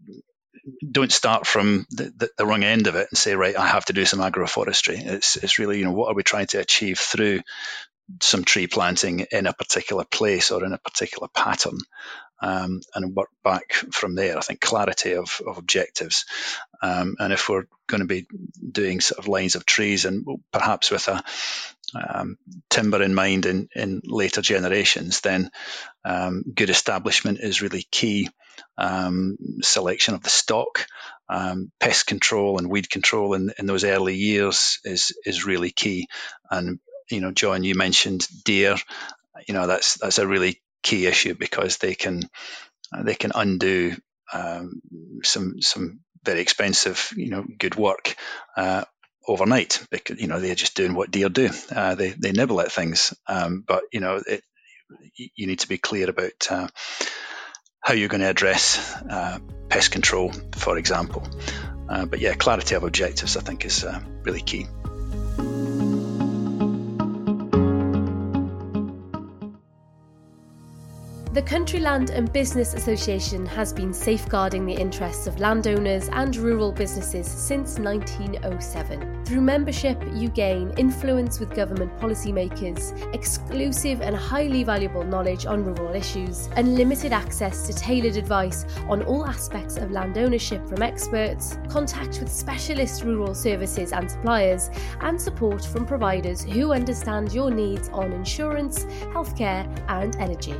don't 0.89 1.11
start 1.11 1.47
from 1.47 1.85
the, 1.91 2.11
the, 2.15 2.29
the, 2.37 2.45
wrong 2.45 2.63
end 2.63 2.87
of 2.87 2.95
it 2.95 3.07
and 3.09 3.17
say, 3.17 3.35
right, 3.35 3.55
I 3.55 3.67
have 3.67 3.85
to 3.85 3.93
do 3.93 4.05
some 4.05 4.19
agroforestry. 4.19 4.99
It's, 4.99 5.35
it's 5.35 5.59
really, 5.59 5.79
you 5.79 5.85
know, 5.85 5.91
what 5.91 6.09
are 6.09 6.15
we 6.15 6.23
trying 6.23 6.47
to 6.47 6.59
achieve 6.59 6.99
through 6.99 7.41
some 8.21 8.43
tree 8.43 8.67
planting 8.67 9.25
in 9.31 9.47
a 9.47 9.53
particular 9.53 10.03
place 10.05 10.51
or 10.51 10.63
in 10.65 10.73
a 10.73 10.77
particular 10.77 11.27
pattern? 11.33 11.77
Um, 12.41 12.81
and 12.95 13.15
work 13.15 13.29
back 13.43 13.73
from 13.91 14.15
there. 14.15 14.37
I 14.37 14.41
think 14.41 14.61
clarity 14.61 15.15
of, 15.15 15.41
of 15.45 15.57
objectives. 15.57 16.25
Um, 16.81 17.15
and 17.19 17.33
if 17.33 17.49
we're 17.49 17.65
going 17.87 17.99
to 17.99 18.07
be 18.07 18.27
doing 18.71 19.01
sort 19.01 19.19
of 19.19 19.27
lines 19.27 19.55
of 19.55 19.65
trees 19.65 20.05
and 20.05 20.25
perhaps 20.53 20.89
with 20.89 21.07
a 21.09 21.21
um, 21.95 22.37
timber 22.69 23.01
in 23.01 23.13
mind 23.13 23.45
in, 23.45 23.67
in 23.75 24.01
later 24.05 24.41
generations, 24.41 25.21
then 25.21 25.51
um, 26.05 26.43
good 26.53 26.69
establishment 26.69 27.39
is 27.41 27.61
really 27.61 27.85
key 27.91 28.29
um, 28.77 29.37
selection 29.61 30.13
of 30.13 30.23
the 30.23 30.29
stock, 30.29 30.87
um, 31.29 31.71
pest 31.79 32.07
control 32.07 32.57
and 32.57 32.69
weed 32.69 32.89
control 32.89 33.33
in, 33.33 33.51
in 33.57 33.65
those 33.65 33.83
early 33.83 34.15
years 34.15 34.79
is 34.83 35.11
is 35.25 35.45
really 35.45 35.71
key. 35.71 36.07
And 36.49 36.79
you 37.09 37.21
know, 37.21 37.31
John, 37.31 37.63
you 37.63 37.75
mentioned 37.75 38.27
deer. 38.43 38.75
You 39.47 39.53
know, 39.53 39.67
that's 39.67 39.95
that's 39.95 40.19
a 40.19 40.27
really 40.27 40.61
key 40.83 41.07
issue 41.07 41.35
because 41.35 41.77
they 41.77 41.95
can 41.95 42.21
they 42.97 43.15
can 43.15 43.31
undo 43.35 43.95
um, 44.33 44.81
some 45.23 45.61
some 45.61 45.99
very 46.23 46.41
expensive, 46.41 47.11
you 47.15 47.29
know, 47.29 47.45
good 47.57 47.75
work 47.75 48.15
uh, 48.57 48.83
overnight 49.27 49.85
because 49.91 50.19
you 50.19 50.27
know 50.27 50.39
they're 50.39 50.55
just 50.55 50.75
doing 50.75 50.93
what 50.93 51.11
deer 51.11 51.29
do. 51.29 51.49
Uh, 51.71 51.95
they 51.95 52.09
they 52.09 52.31
nibble 52.31 52.61
at 52.61 52.71
things, 52.71 53.13
um, 53.27 53.63
but 53.65 53.83
you 53.91 53.99
know 53.99 54.21
it, 54.25 54.43
you 55.15 55.47
need 55.47 55.59
to 55.59 55.67
be 55.69 55.77
clear 55.77 56.09
about 56.09 56.47
uh, 56.49 56.67
how 57.81 57.93
you're 57.93 58.09
going 58.09 58.21
to 58.21 58.29
address 58.29 58.95
uh, 59.09 59.39
pest 59.69 59.91
control, 59.91 60.31
for 60.55 60.77
example. 60.77 61.27
Uh, 61.87 62.05
but 62.05 62.19
yeah, 62.19 62.33
clarity 62.33 62.75
of 62.75 62.83
objectives, 62.83 63.37
I 63.37 63.41
think, 63.41 63.65
is 63.65 63.83
uh, 63.83 63.99
really 64.23 64.41
key. 64.41 64.67
The 71.31 71.43
Country 71.43 71.79
Land 71.79 72.09
and 72.09 72.33
Business 72.33 72.73
Association 72.73 73.45
has 73.45 73.71
been 73.71 73.93
safeguarding 73.93 74.65
the 74.65 74.73
interests 74.73 75.27
of 75.27 75.39
landowners 75.39 76.09
and 76.11 76.35
rural 76.35 76.71
businesses 76.71 77.27
since 77.27 77.77
1907. 77.77 79.25
Through 79.25 79.41
membership, 79.41 80.03
you 80.11 80.29
gain 80.29 80.73
influence 80.77 81.39
with 81.39 81.53
government 81.53 81.95
policymakers, 81.99 83.13
exclusive 83.13 84.01
and 84.01 84.15
highly 84.15 84.63
valuable 84.63 85.03
knowledge 85.03 85.45
on 85.45 85.63
rural 85.63 85.93
issues, 85.93 86.49
unlimited 86.55 87.13
access 87.13 87.67
to 87.67 87.73
tailored 87.73 88.17
advice 88.17 88.65
on 88.89 89.03
all 89.03 89.27
aspects 89.27 89.77
of 89.77 89.91
land 89.91 90.17
ownership 90.17 90.67
from 90.67 90.81
experts, 90.81 91.59
contact 91.69 92.19
with 92.19 92.31
specialist 92.31 93.03
rural 93.03 93.35
services 93.35 93.91
and 93.93 94.09
suppliers, 94.09 94.71
and 95.01 95.21
support 95.21 95.63
from 95.63 95.85
providers 95.85 96.41
who 96.41 96.73
understand 96.73 97.31
your 97.31 97.51
needs 97.51 97.87
on 97.89 98.11
insurance, 98.13 98.85
healthcare, 99.13 99.67
and 99.89 100.15
energy. 100.15 100.55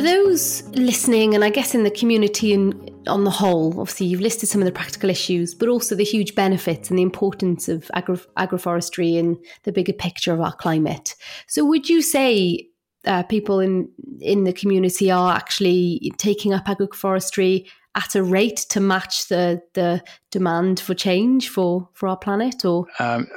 For 0.00 0.06
those 0.06 0.62
listening, 0.68 1.34
and 1.34 1.44
I 1.44 1.50
guess 1.50 1.74
in 1.74 1.84
the 1.84 1.90
community 1.90 2.54
and 2.54 2.90
on 3.06 3.24
the 3.24 3.30
whole, 3.30 3.78
obviously 3.78 4.06
you've 4.06 4.22
listed 4.22 4.48
some 4.48 4.62
of 4.62 4.64
the 4.64 4.72
practical 4.72 5.10
issues, 5.10 5.54
but 5.54 5.68
also 5.68 5.94
the 5.94 6.04
huge 6.04 6.34
benefits 6.34 6.88
and 6.88 6.98
the 6.98 7.02
importance 7.02 7.68
of 7.68 7.90
agro- 7.92 8.16
agroforestry 8.38 9.16
in 9.16 9.38
the 9.64 9.72
bigger 9.72 9.92
picture 9.92 10.32
of 10.32 10.40
our 10.40 10.54
climate. 10.54 11.14
So, 11.48 11.66
would 11.66 11.90
you 11.90 12.00
say 12.00 12.68
uh, 13.04 13.24
people 13.24 13.60
in 13.60 13.90
in 14.22 14.44
the 14.44 14.54
community 14.54 15.10
are 15.10 15.34
actually 15.34 16.10
taking 16.16 16.54
up 16.54 16.64
agroforestry 16.64 17.66
at 17.94 18.14
a 18.14 18.22
rate 18.22 18.64
to 18.70 18.80
match 18.80 19.28
the 19.28 19.60
the 19.74 20.02
demand 20.30 20.80
for 20.80 20.94
change 20.94 21.50
for 21.50 21.90
for 21.92 22.08
our 22.08 22.16
planet, 22.16 22.64
or 22.64 22.86
um, 23.00 23.28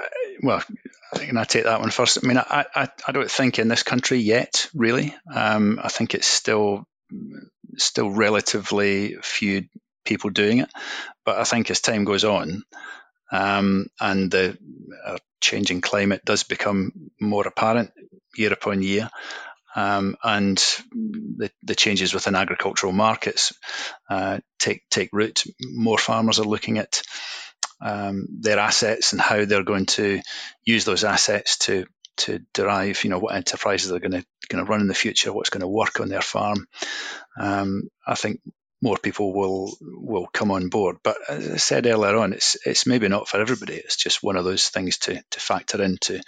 well, 0.43 0.63
Think 1.15 1.37
I 1.37 1.43
take 1.43 1.65
that 1.65 1.79
one 1.79 1.91
first. 1.91 2.19
I 2.23 2.27
mean, 2.27 2.37
I, 2.37 2.65
I, 2.75 2.87
I 3.07 3.11
don't 3.11 3.29
think 3.29 3.59
in 3.59 3.67
this 3.67 3.83
country 3.83 4.19
yet, 4.19 4.67
really. 4.73 5.15
Um, 5.33 5.79
I 5.81 5.89
think 5.89 6.13
it's 6.13 6.27
still 6.27 6.85
still 7.77 8.09
relatively 8.09 9.15
few 9.21 9.65
people 10.05 10.29
doing 10.29 10.59
it. 10.59 10.69
But 11.25 11.37
I 11.37 11.43
think 11.43 11.69
as 11.69 11.81
time 11.81 12.03
goes 12.03 12.23
on, 12.23 12.63
um, 13.31 13.87
and 13.99 14.29
the 14.29 14.57
uh, 15.05 15.17
changing 15.41 15.81
climate 15.81 16.23
does 16.25 16.43
become 16.43 16.91
more 17.19 17.47
apparent 17.47 17.91
year 18.35 18.53
upon 18.53 18.81
year, 18.81 19.09
um, 19.75 20.15
and 20.23 20.57
the, 20.91 21.51
the, 21.63 21.75
changes 21.75 22.13
within 22.13 22.35
agricultural 22.35 22.93
markets 22.93 23.53
uh, 24.09 24.39
take 24.59 24.83
take 24.89 25.09
root, 25.11 25.43
more 25.61 25.97
farmers 25.97 26.39
are 26.39 26.45
looking 26.45 26.77
at 26.77 27.01
um, 27.83 28.27
their 28.39 28.59
assets 28.59 29.11
and 29.11 29.21
how 29.21 29.43
they're 29.45 29.63
going 29.63 29.85
to 29.85 30.21
use 30.63 30.85
those 30.85 31.03
assets 31.03 31.57
to 31.59 31.85
to 32.15 32.39
derive, 32.53 33.03
you 33.03 33.09
know, 33.09 33.19
what 33.19 33.35
enterprises 33.35 33.91
are 33.91 33.99
going 33.99 34.11
to 34.11 34.25
going 34.47 34.63
to 34.63 34.69
run 34.69 34.81
in 34.81 34.87
the 34.87 34.93
future, 34.93 35.33
what's 35.33 35.49
going 35.49 35.61
to 35.61 35.67
work 35.67 35.99
on 35.99 36.09
their 36.09 36.21
farm. 36.21 36.67
Um, 37.39 37.89
I 38.05 38.15
think 38.15 38.39
more 38.81 38.97
people 38.97 39.33
will 39.33 39.75
will 39.81 40.27
come 40.27 40.51
on 40.51 40.69
board. 40.69 40.97
But 41.03 41.17
as 41.27 41.51
I 41.51 41.57
said 41.57 41.85
earlier 41.85 42.17
on, 42.17 42.33
it's 42.33 42.55
it's 42.65 42.85
maybe 42.85 43.07
not 43.09 43.27
for 43.27 43.41
everybody. 43.41 43.75
It's 43.75 43.97
just 43.97 44.23
one 44.23 44.37
of 44.37 44.45
those 44.45 44.69
things 44.69 44.97
to 44.99 45.21
to 45.31 45.39
factor 45.39 45.81
into 45.81 46.21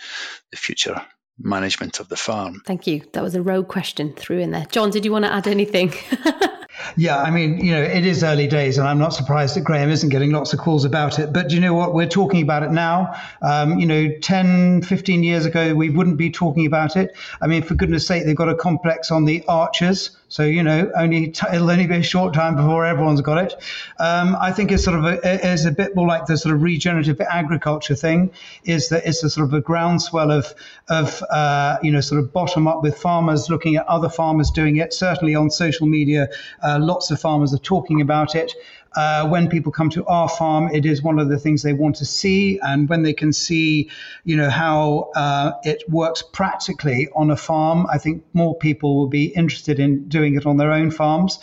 the 0.52 0.58
future 0.58 1.02
management 1.38 2.00
of 2.00 2.10
the 2.10 2.18
farm. 2.18 2.62
Thank 2.66 2.88
you. 2.88 3.04
That 3.14 3.24
was 3.24 3.36
a 3.36 3.42
rogue 3.42 3.68
question 3.68 4.14
through 4.14 4.40
in 4.40 4.52
there. 4.52 4.66
John, 4.72 4.90
did 4.90 5.06
you 5.06 5.12
want 5.12 5.26
to 5.26 5.34
add 5.34 5.48
anything? 5.48 5.94
Yeah, 6.98 7.18
I 7.18 7.32
mean, 7.32 7.64
you 7.64 7.72
know, 7.72 7.82
it 7.82 8.06
is 8.06 8.24
early 8.24 8.48
days, 8.48 8.78
and 8.78 8.88
I'm 8.88 9.00
not 9.00 9.14
surprised 9.14 9.56
that 9.56 9.64
Graham 9.64 9.90
isn't 9.90 10.10
getting 10.10 10.32
lots 10.32 10.54
of 10.54 10.60
calls 10.60 10.86
about 10.86 11.20
it. 11.20 11.34
But 11.34 11.50
do 11.50 11.56
you 11.56 11.62
know 11.62 11.74
what? 11.74 11.94
We're 11.94 12.08
talking 12.08 12.42
about 12.42 12.64
it 12.64 12.72
now. 12.72 13.14
Um, 13.42 13.80
you 13.80 13.86
know, 13.86 14.10
10, 14.22 14.82
15 14.82 15.24
years 15.24 15.46
ago, 15.46 15.74
we 15.74 15.90
wouldn't 15.90 16.18
be 16.18 16.30
talking 16.30 16.66
about 16.66 16.96
it. 16.96 17.16
I 17.42 17.48
mean, 17.48 17.64
for 17.64 17.76
goodness 17.76 18.06
sake, 18.06 18.26
they've 18.26 18.36
got 18.36 18.50
a 18.50 18.56
complex 18.56 19.12
on 19.12 19.26
the 19.26 19.44
archers. 19.48 20.18
So, 20.28 20.44
you 20.44 20.64
know, 20.64 20.92
only 20.96 21.28
t- 21.28 21.48
it'll 21.54 21.70
only 21.70 21.88
be 21.88 21.98
a 21.98 22.04
short 22.04 22.34
time 22.34 22.56
before 22.56 22.86
everyone's 22.86 23.22
got 23.22 23.38
it. 23.38 23.54
Um, 24.00 24.36
I 24.40 24.52
think 24.52 24.72
it's 24.72 24.84
sort 24.84 24.98
of 24.98 25.06
a, 25.06 25.54
a 25.66 25.72
bit 25.72 25.96
more 25.96 26.08
like 26.08 26.26
the 26.26 26.38
sort 26.38 26.56
of 26.56 26.64
regenerative 26.64 27.22
agriculture 27.22 27.96
thing, 27.96 28.32
is 28.64 28.90
that 28.90 29.06
it's 29.06 29.24
a 29.24 29.30
sort 29.30 29.48
of 29.48 29.54
a 29.54 29.62
groundswell 29.62 30.32
of, 30.32 30.54
of 30.90 31.24
uh, 31.30 31.78
you 31.84 31.92
know, 31.92 32.02
sort 32.02 32.20
of 32.20 32.34
bottom 32.34 32.68
up 32.68 32.82
with 32.82 32.98
farmers 32.98 33.50
looking 33.50 33.76
at 33.76 33.86
other 33.88 34.10
farmers 34.10 34.50
doing 34.52 34.78
it. 34.78 34.94
Certainly 34.94 35.36
on 35.36 35.50
social 35.52 35.88
media, 35.88 36.28
uh, 36.64 36.80
lots 36.82 37.12
of 37.12 37.20
farmers 37.20 37.54
are 37.54 37.60
talking 37.60 38.02
about 38.02 38.36
it. 38.36 38.52
Uh, 38.96 39.28
when 39.28 39.50
people 39.50 39.72
come 39.72 39.90
to 39.90 40.06
our 40.06 40.30
farm, 40.30 40.70
it 40.74 40.86
is 40.86 41.02
one 41.02 41.20
of 41.20 41.30
the 41.30 41.38
things 41.38 41.62
they 41.62 41.74
want 41.74 41.96
to 41.96 42.06
see, 42.06 42.60
and 42.60 42.88
when 42.90 43.04
they 43.04 43.14
can 43.14 43.34
see, 43.34 43.90
you 44.24 44.36
know, 44.36 44.50
how 44.50 45.10
uh, 45.16 45.52
it 45.64 45.84
works 45.90 46.22
practically 46.22 47.08
on 47.16 47.32
a 47.32 47.38
farm, 47.38 47.86
I 47.92 47.98
think 47.98 48.24
more 48.34 48.56
people 48.56 48.96
will 48.96 49.08
be 49.08 49.26
interested 49.26 49.80
in 49.80 50.08
doing 50.08 50.36
it 50.36 50.46
on 50.46 50.58
their 50.58 50.72
own 50.72 50.92
farms. 50.92 51.40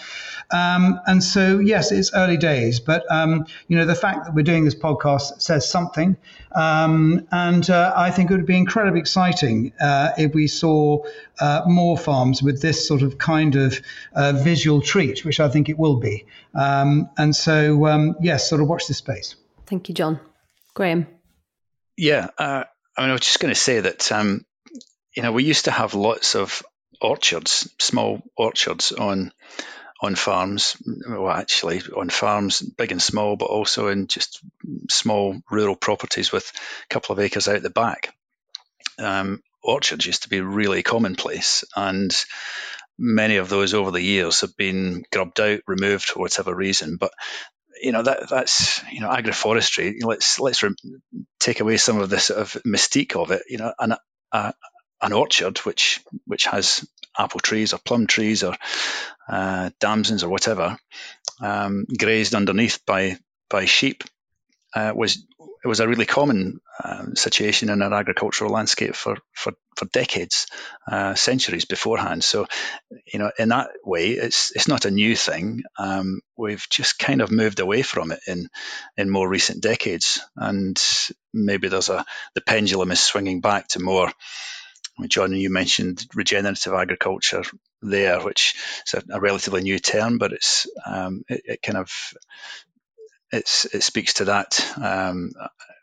Um, 0.53 1.01
and 1.07 1.23
so, 1.25 1.59
yes, 1.59 1.93
it's 1.93 2.13
early 2.15 2.37
days, 2.37 2.79
but 2.79 3.11
um, 3.11 3.47
you 3.69 3.77
know, 3.77 3.87
the 3.87 3.95
fact 3.95 4.25
that 4.25 4.35
we're 4.35 4.43
doing 4.43 4.65
this 4.65 4.75
podcast 4.75 5.41
says 5.41 5.69
something. 5.69 6.17
Um, 6.55 7.27
and 7.33 7.69
uh, 7.71 7.95
I 7.97 8.11
think 8.11 8.31
it 8.31 8.37
would 8.37 8.45
be 8.47 8.59
incredibly 8.59 9.01
exciting 9.01 9.73
uh, 9.81 10.11
if 10.19 10.35
we 10.35 10.47
saw 10.47 11.03
uh, 11.41 11.63
more 11.67 11.97
farms 11.97 12.43
with 12.43 12.61
this 12.61 12.87
sort 12.87 13.01
of 13.01 13.17
kind 13.17 13.57
of 13.57 13.81
uh, 14.15 14.33
visual 14.33 14.83
treat, 14.83 15.25
which 15.25 15.41
I 15.41 15.49
think 15.49 15.71
it 15.71 15.79
will 15.79 15.97
be. 15.97 16.27
Um, 16.55 17.09
and 17.17 17.35
so, 17.35 17.42
um, 17.49 18.17
yes, 18.21 18.49
sort 18.49 18.61
of 18.61 18.69
watch 18.69 18.87
this 18.87 18.99
space. 18.99 19.37
Thank 19.67 19.89
you, 19.89 19.95
John. 19.95 20.21
Graham. 20.75 21.07
Yeah, 21.97 22.29
uh, 22.39 22.65
I 22.97 23.01
mean, 23.01 23.11
I 23.11 23.13
was 23.13 23.21
just 23.21 23.41
going 23.41 23.53
to 23.55 23.61
say 23.61 23.81
that 23.81 24.11
um, 24.13 24.45
you 25.15 25.23
know 25.23 25.33
we 25.33 25.45
used 25.45 25.67
to 25.67 25.71
have 25.71 25.95
lots 25.95 26.35
of 26.35 26.63
orchards, 27.01 27.69
small 27.79 28.23
orchards 28.37 28.93
on 28.93 29.33
on 30.01 30.15
farms. 30.15 30.77
Well, 31.09 31.31
actually, 31.31 31.83
on 31.97 32.11
farms, 32.11 32.61
big 32.61 32.93
and 32.93 33.03
small, 33.03 33.37
but 33.37 33.47
also 33.47 33.89
in 33.89 34.09
just 34.09 34.41
small 34.91 35.41
rural 35.51 35.77
properties 35.77 36.33
with 36.33 36.51
a 36.85 36.93
couple 36.93 37.13
of 37.13 37.21
acres 37.21 37.49
out 37.49 37.63
the 37.63 37.71
back. 37.71 38.15
Um, 38.99 39.43
orchards 39.63 40.07
used 40.07 40.25
to 40.25 40.29
be 40.29 40.41
really 40.41 40.83
commonplace, 40.83 41.65
and 41.77 42.13
many 43.03 43.37
of 43.37 43.49
those 43.49 43.75
over 43.75 43.91
the 43.91 44.01
years 44.01 44.41
have 44.41 44.57
been 44.57 45.05
grubbed 45.13 45.41
out, 45.41 45.61
removed 45.67 46.05
for 46.05 46.21
whatever 46.21 46.55
reason. 46.55 46.97
But 46.99 47.13
you 47.83 47.91
know 47.91 48.03
that 48.03 48.31
that's 48.31 48.81
you 48.91 49.01
know 49.01 49.09
agroforestry. 49.09 49.97
Let's 50.03 50.39
let's 50.39 50.63
re- 50.63 50.75
take 51.41 51.61
away 51.61 51.77
some 51.77 52.01
of 52.01 52.09
the 52.09 52.21
sort 52.21 52.41
of 52.41 52.63
mystique 52.65 53.17
of 53.17 53.33
it. 53.33 53.43
You 53.49 53.59
know, 53.59 53.75
an 53.79 53.97
a, 54.31 54.55
an 55.03 55.13
orchard 55.13 55.59
which 55.59 56.01
which 56.27 56.45
has 56.45 56.89
apple 57.19 57.41
trees 57.41 57.75
or 57.75 57.81
plum 57.85 58.07
trees 58.07 58.45
or 58.45 58.55
uh, 59.29 59.71
damsons 59.81 60.23
or 60.23 60.31
whatever, 60.31 60.79
um, 61.43 61.85
grazed 61.99 62.35
underneath 62.35 62.79
by 62.87 63.19
by 63.51 63.65
sheep, 63.65 64.05
uh, 64.75 64.93
was 64.95 65.27
it 65.65 65.69
was 65.69 65.81
a 65.81 65.89
really 65.89 66.07
common 66.07 66.61
um, 66.83 67.15
situation 67.15 67.71
in 67.71 67.83
our 67.83 67.93
agricultural 67.93 68.51
landscape 68.51 68.95
for 68.95 69.17
for, 69.33 69.53
for 69.77 69.85
decades, 69.87 70.47
uh, 70.91 71.15
centuries 71.15 71.65
beforehand. 71.65 72.25
So, 72.25 72.47
you 73.13 73.19
know, 73.19 73.31
in 73.39 73.51
that 73.51 73.71
way, 73.85 74.11
it's 74.11 74.51
it's 74.55 74.69
not 74.69 74.85
a 74.85 74.91
new 74.91 75.15
thing. 75.15 75.63
Um, 75.79 76.21
we've 76.37 76.67
just 76.71 76.99
kind 76.99 77.23
of 77.23 77.31
moved 77.31 77.61
away 77.61 77.83
from 77.83 78.13
it 78.13 78.21
in 78.27 78.49
in 78.97 79.11
more 79.11 79.29
recent 79.29 79.63
decades, 79.63 80.21
and 80.37 80.81
maybe 81.33 81.69
there's 81.69 81.89
a 81.89 82.05
the 82.35 82.41
pendulum 82.41 82.91
is 82.91 83.01
swinging 83.01 83.41
back 83.41 83.69
to 83.69 83.81
more 83.81 84.11
John, 85.09 85.33
you 85.33 85.51
mentioned 85.51 86.07
regenerative 86.15 86.75
agriculture 86.75 87.43
there, 87.81 88.21
which 88.21 88.55
is 88.87 88.95
a, 88.95 89.17
a 89.17 89.21
relatively 89.21 89.63
new 89.63 89.79
term, 89.79 90.19
but 90.19 90.33
it's 90.33 90.67
um, 90.87 91.25
it, 91.29 91.43
it, 91.45 91.63
kind 91.63 91.79
of 91.79 91.91
it 93.33 93.83
speaks 93.83 94.15
to 94.15 94.27
that 94.27 94.65
um, 94.81 95.33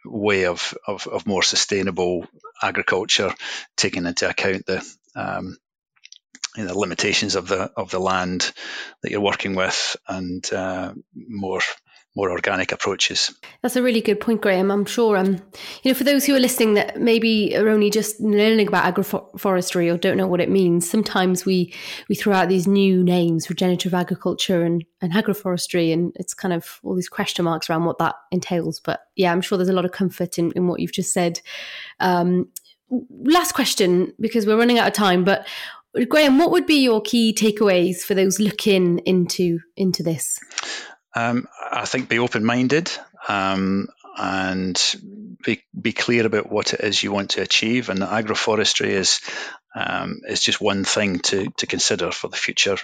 way 0.06 0.46
of, 0.46 0.78
of, 0.88 1.08
of, 1.08 1.28
more 1.28 1.44
sustainable 1.44 2.28
agriculture, 2.62 3.34
taking 3.76 4.06
into 4.06 4.30
account 4.30 4.66
the 4.66 4.86
um, 5.16 5.58
you 6.56 6.66
know, 6.66 6.78
limitations 6.78 7.36
of 7.36 7.48
the 7.48 7.72
of 7.76 7.92
the 7.92 8.00
land 8.00 8.52
that 9.02 9.12
you're 9.12 9.22
working 9.22 9.56
with, 9.56 9.96
and 10.08 10.52
uh, 10.54 10.94
more 11.16 11.62
more 12.16 12.32
organic 12.32 12.72
approaches. 12.72 13.34
That's 13.62 13.76
a 13.76 13.84
really 13.84 14.02
good 14.02 14.20
point, 14.20 14.42
Graham. 14.42 14.72
I'm 14.72 14.86
sure, 14.86 15.16
um, 15.16 15.42
you 15.84 15.92
know, 15.92 15.94
for 15.94 16.04
those 16.04 16.26
who 16.26 16.36
are 16.36 16.40
listening 16.40 16.74
that 16.74 17.00
maybe 17.00 17.56
are 17.56 17.70
only 17.70 17.90
just 17.90 18.20
learning 18.20 18.68
about 18.68 18.94
agroforestry 18.94 19.94
or 19.94 19.98
don't 19.98 20.18
know 20.18 20.28
what 20.28 20.42
it 20.42 20.50
means, 20.50 20.90
sometimes 20.90 21.46
we 21.46 21.74
we 22.10 22.16
throw 22.16 22.34
out 22.34 22.50
these 22.50 22.68
new 22.68 23.04
names, 23.04 23.50
regenerative 23.50 23.94
agriculture 23.94 24.64
and, 24.64 24.84
and 25.02 25.14
agroforestry, 25.14 25.94
and 25.94 26.12
it's 26.16 26.34
kind 26.34 26.54
of 26.54 26.80
all 26.84 26.96
these 26.96 27.10
question 27.10 27.46
marks 27.46 27.70
around 27.70 27.86
what 27.86 28.00
that 28.00 28.16
entails. 28.32 28.80
But 28.80 29.02
yeah, 29.16 29.32
I'm 29.32 29.42
sure 29.42 29.58
there's 29.58 29.70
a 29.70 29.74
lot 29.74 29.86
of 29.86 29.92
comfort 29.92 30.38
in, 30.38 30.52
in 30.54 30.68
what 30.68 30.80
you've 30.80 30.92
just 30.92 31.14
said. 31.14 31.40
Um, 32.00 32.50
last 33.22 33.54
question, 33.54 34.14
because 34.20 34.48
we're 34.48 34.58
running 34.58 34.80
out 34.80 34.88
of 34.88 34.94
time, 34.94 35.24
but 35.24 35.48
Graham, 36.08 36.38
what 36.38 36.52
would 36.52 36.68
be 36.68 36.84
your 36.84 37.02
key 37.02 37.34
takeaways 37.34 38.02
for 38.02 38.14
those 38.14 38.40
looking 38.40 39.00
into 39.00 39.60
into 39.76 40.04
this? 40.04 40.40
Um, 41.16 41.48
I 41.72 41.86
think 41.86 42.10
be 42.10 42.20
open 42.20 42.46
minded 42.46 42.92
um, 43.28 43.88
and 44.18 44.96
be, 45.44 45.64
be 45.80 45.92
clear 45.92 46.26
about 46.26 46.52
what 46.52 46.74
it 46.74 46.82
is 46.82 47.02
you 47.02 47.12
want 47.12 47.32
to 47.32 47.42
achieve. 47.42 47.90
And 47.90 48.00
agroforestry 48.00 48.90
is 48.90 49.22
um, 49.76 50.22
is 50.28 50.42
just 50.42 50.60
one 50.60 50.84
thing 50.84 51.20
to, 51.20 51.50
to 51.58 51.68
consider 51.68 52.12
for 52.12 52.28
the 52.28 52.36
future 52.36 52.78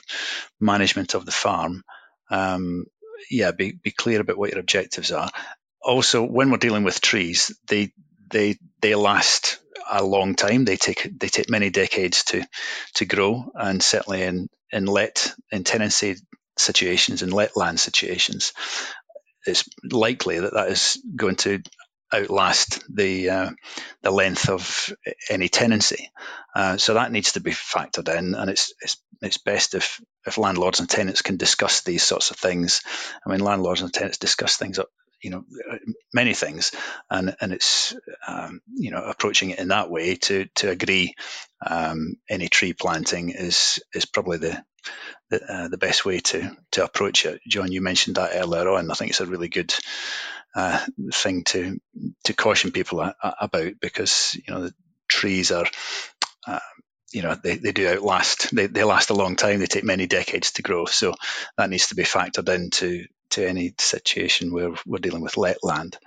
management 0.59 1.13
of 1.15 1.25
the 1.25 1.31
farm. 1.31 1.83
Um, 2.29 2.85
yeah, 3.29 3.51
be, 3.51 3.71
be 3.71 3.91
clear 3.91 4.21
about 4.21 4.37
what 4.37 4.51
your 4.51 4.59
objectives 4.59 5.11
are. 5.11 5.29
Also, 5.81 6.23
when 6.23 6.51
we're 6.51 6.57
dealing 6.57 6.83
with 6.83 7.01
trees, 7.01 7.55
they 7.67 7.91
they 8.31 8.57
they 8.81 8.95
last 8.95 9.59
a 9.91 10.03
long 10.03 10.35
time. 10.35 10.65
They 10.65 10.77
take 10.77 11.09
they 11.17 11.27
take 11.27 11.49
many 11.49 11.69
decades 11.69 12.23
to 12.25 12.43
to 12.95 13.05
grow, 13.05 13.51
and 13.55 13.81
certainly 13.81 14.23
in 14.23 14.49
in 14.71 14.85
let 14.85 15.33
in 15.51 15.63
tenancy 15.63 16.15
situations 16.57 17.21
and 17.21 17.33
let 17.33 17.57
land 17.57 17.79
situations, 17.79 18.53
it's 19.45 19.67
likely 19.83 20.39
that 20.39 20.53
that 20.53 20.69
is 20.69 21.01
going 21.15 21.35
to 21.37 21.61
outlast 22.13 22.83
the 22.93 23.29
uh, 23.29 23.51
the 24.03 24.11
length 24.11 24.49
of 24.49 24.93
any 25.29 25.49
tenancy. 25.49 26.09
Uh, 26.55 26.77
so 26.77 26.93
that 26.93 27.11
needs 27.11 27.33
to 27.33 27.39
be 27.39 27.51
factored 27.51 28.09
in, 28.15 28.35
and 28.35 28.49
it's 28.49 28.73
it's 28.81 28.97
it's 29.21 29.37
best 29.37 29.75
if 29.75 30.01
if 30.25 30.37
landlords 30.37 30.79
and 30.79 30.89
tenants 30.89 31.21
can 31.21 31.37
discuss 31.37 31.81
these 31.81 32.03
sorts 32.03 32.31
of 32.31 32.37
things. 32.37 32.81
I 33.25 33.29
mean, 33.29 33.39
landlords 33.39 33.81
and 33.81 33.93
tenants 33.93 34.17
discuss 34.17 34.57
things 34.57 34.79
you 35.21 35.31
know 35.31 35.43
many 36.13 36.33
things 36.33 36.71
and 37.09 37.35
and 37.41 37.51
it's 37.51 37.95
um, 38.27 38.61
you 38.75 38.91
know 38.91 39.03
approaching 39.03 39.49
it 39.49 39.59
in 39.59 39.69
that 39.69 39.89
way 39.89 40.15
to 40.15 40.45
to 40.55 40.69
agree 40.69 41.15
um, 41.65 42.15
any 42.29 42.47
tree 42.47 42.73
planting 42.73 43.29
is 43.29 43.81
is 43.93 44.05
probably 44.05 44.37
the 44.37 44.63
the, 45.29 45.43
uh, 45.43 45.67
the 45.67 45.77
best 45.77 46.05
way 46.05 46.19
to 46.19 46.55
to 46.71 46.83
approach 46.83 47.25
it. 47.25 47.41
John, 47.47 47.71
you 47.71 47.81
mentioned 47.81 48.17
that 48.17 48.35
earlier 48.35 48.69
on. 48.69 48.91
I 48.91 48.93
think 48.93 49.11
it's 49.11 49.21
a 49.21 49.25
really 49.25 49.49
good 49.49 49.73
uh, 50.55 50.83
thing 51.13 51.43
to 51.45 51.79
to 52.25 52.33
caution 52.33 52.71
people 52.71 53.01
a, 53.01 53.15
a, 53.21 53.35
about 53.41 53.73
because 53.81 54.35
you 54.35 54.53
know 54.53 54.61
the 54.63 54.73
trees 55.07 55.51
are. 55.51 55.67
Uh, 56.47 56.59
you 57.11 57.21
know 57.21 57.35
they, 57.43 57.55
they 57.55 57.71
do 57.71 57.87
outlast 57.87 58.53
they, 58.53 58.67
they 58.67 58.83
last 58.83 59.09
a 59.09 59.13
long 59.15 59.35
time 59.35 59.59
they 59.59 59.67
take 59.67 59.85
many 59.85 60.05
decades 60.05 60.51
to 60.53 60.63
grow 60.63 60.85
so 60.85 61.13
that 61.57 61.69
needs 61.69 61.87
to 61.87 61.95
be 61.95 62.03
factored 62.03 62.53
into 62.53 63.05
to 63.29 63.47
any 63.47 63.73
situation 63.79 64.51
where 64.51 64.71
we're 64.85 64.97
dealing 64.97 65.21
with 65.21 65.37
let 65.37 65.63
land 65.63 65.97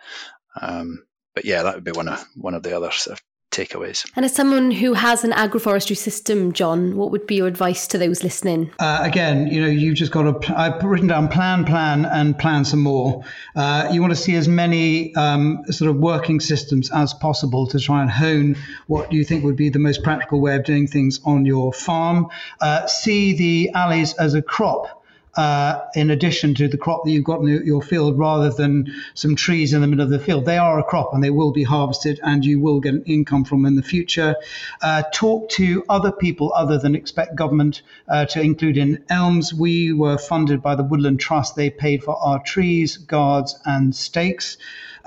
um, 0.61 1.03
but 1.35 1.45
yeah 1.45 1.63
that 1.63 1.77
would 1.77 1.85
be 1.85 1.93
one 1.93 2.09
of 2.09 2.23
one 2.37 2.55
of 2.55 2.63
the 2.63 2.77
other 2.77 2.91
sort 2.91 3.19
of 3.19 3.25
takeaways. 3.59 4.09
And 4.17 4.25
as 4.25 4.35
someone 4.35 4.71
who 4.71 4.95
has 4.95 5.25
an 5.25 5.33
agroforestry 5.33 5.97
system, 5.97 6.53
John, 6.53 6.97
what 6.97 7.11
would 7.11 7.27
be 7.27 7.37
your 7.37 7.47
advice 7.47 7.87
to 7.89 7.99
those 7.99 8.23
listening? 8.23 8.71
Uh, 8.79 9.01
again, 9.03 9.49
you 9.49 9.61
know, 9.61 9.69
you've 9.69 9.97
just 9.97 10.13
got 10.13 10.43
to. 10.43 10.59
I've 10.59 10.83
written 10.83 11.09
down 11.09 11.29
plan, 11.29 11.65
plan, 11.65 12.05
and 12.05 12.39
plan 12.39 12.65
some 12.65 12.81
more. 12.81 13.25
Uh, 13.57 13.89
you 13.93 14.01
want 14.01 14.13
to 14.13 14.17
see 14.17 14.37
as 14.37 14.49
many 14.49 15.15
um, 15.17 15.65
sort 15.71 15.91
of 15.91 15.97
working 15.97 16.41
systems 16.41 16.91
as 16.91 17.15
possible 17.15 17.67
to 17.69 17.79
try 17.79 18.03
and 18.03 18.11
hone 18.11 18.57
what 18.87 19.13
you 19.13 19.25
think 19.25 19.45
would 19.45 19.57
be 19.57 19.69
the 19.69 19.79
most 19.79 20.03
practical 20.03 20.41
way 20.41 20.55
of 20.57 20.65
doing 20.65 20.87
things 20.87 21.21
on 21.25 21.45
your 21.45 21.73
farm. 21.73 22.29
Uh, 22.61 22.87
see 22.87 23.33
the 23.33 23.71
alleys 23.75 24.15
as 24.15 24.35
a 24.35 24.43
crop 24.43 24.98
uh, 25.37 25.81
in 25.95 26.11
addition 26.11 26.55
to 26.55 26.69
the 26.69 26.77
crop 26.77 27.05
that 27.05 27.11
you've 27.11 27.25
got 27.25 27.41
in 27.41 27.67
your 27.67 27.83
field 27.83 28.19
rather 28.19 28.51
than 28.51 28.93
some 29.15 29.37
trees 29.37 29.73
in 29.73 29.81
the 29.81 29.87
middle 29.87 30.05
of 30.05 30.11
the 30.11 30.19
field. 30.19 30.45
They 30.45 30.59
are 30.59 30.79
a 30.79 30.85
crop 30.85 31.15
and 31.15 31.23
they 31.23 31.31
will 31.31 31.53
be 31.53 31.63
harvested 31.63 32.21
and 32.23 32.45
you 32.45 32.61
will 32.61 32.81
get 32.81 32.95
an 32.95 33.05
income 33.05 33.45
from 33.45 33.67
in 33.67 33.77
the 33.77 33.83
future. 33.83 34.37
Uh, 34.83 35.03
talk 35.13 35.49
to 35.51 35.85
other 35.89 36.13
people 36.13 36.53
other 36.55 36.79
than 36.79 36.95
expect 36.95 37.37
government 37.37 37.83
uh, 38.09 38.25
to 38.27 38.41
include 38.41 38.77
in 38.77 39.05
ELMS. 39.11 39.55
We 39.55 39.93
were 39.93 40.19
funded 40.19 40.63
by 40.63 40.75
the 40.75 40.85
Woodland 40.85 41.21
Trust. 41.21 41.57
They 41.57 41.71
paid 41.71 42.03
for 42.03 42.17
our 42.17 42.43
trees, 42.43 42.97
guards, 42.97 43.59
and 43.65 43.95
stakes. 43.95 44.57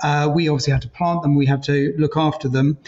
Uh, 0.02 0.30
we 0.34 0.48
obviously 0.48 0.72
had 0.72 0.82
to 0.82 0.88
plant 0.88 1.22
them, 1.22 1.36
we 1.36 1.46
had 1.46 1.62
to 1.64 1.94
look 1.96 2.16
after 2.16 2.48
them. 2.48 2.78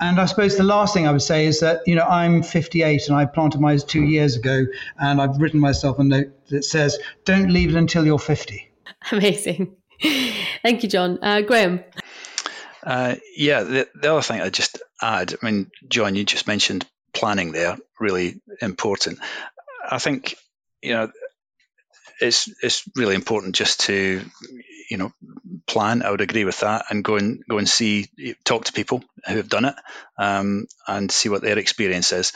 And 0.00 0.20
I 0.20 0.26
suppose 0.26 0.56
the 0.56 0.62
last 0.62 0.94
thing 0.94 1.06
I 1.06 1.12
would 1.12 1.22
say 1.22 1.46
is 1.46 1.60
that, 1.60 1.80
you 1.86 1.94
know, 1.94 2.04
I'm 2.04 2.42
58 2.42 3.08
and 3.08 3.16
I 3.16 3.26
planted 3.26 3.60
mine 3.60 3.78
two 3.78 4.02
years 4.02 4.36
ago, 4.36 4.66
and 4.98 5.20
I've 5.20 5.38
written 5.38 5.60
myself 5.60 5.98
a 5.98 6.04
note 6.04 6.46
that 6.48 6.64
says, 6.64 6.98
don't 7.24 7.50
leave 7.50 7.70
it 7.70 7.76
until 7.76 8.04
you're 8.04 8.18
50. 8.18 8.70
Amazing. 9.12 9.76
Thank 10.62 10.82
you, 10.82 10.88
John. 10.88 11.18
Uh, 11.22 11.42
Graham. 11.42 11.84
Uh, 12.84 13.14
yeah, 13.36 13.62
the, 13.62 13.88
the 13.94 14.12
other 14.12 14.22
thing 14.22 14.40
I 14.40 14.50
just 14.50 14.82
add, 15.00 15.34
I 15.40 15.46
mean, 15.46 15.70
John, 15.88 16.16
you 16.16 16.24
just 16.24 16.46
mentioned 16.46 16.84
planning 17.14 17.52
there, 17.52 17.76
really 18.00 18.40
important. 18.60 19.18
I 19.88 19.98
think, 19.98 20.34
you 20.82 20.94
know, 20.94 21.12
it's 22.22 22.48
it's 22.62 22.84
really 22.96 23.14
important 23.14 23.54
just 23.54 23.80
to 23.80 24.22
you 24.90 24.96
know 24.96 25.12
plan. 25.66 26.02
I 26.02 26.10
would 26.10 26.20
agree 26.20 26.44
with 26.44 26.60
that, 26.60 26.86
and 26.90 27.04
go 27.04 27.16
and 27.16 27.42
go 27.48 27.58
and 27.58 27.68
see, 27.68 28.08
talk 28.44 28.64
to 28.64 28.72
people 28.72 29.02
who 29.26 29.36
have 29.36 29.48
done 29.48 29.64
it, 29.64 29.74
um, 30.18 30.66
and 30.86 31.10
see 31.10 31.28
what 31.28 31.42
their 31.42 31.58
experience 31.58 32.12
is. 32.12 32.32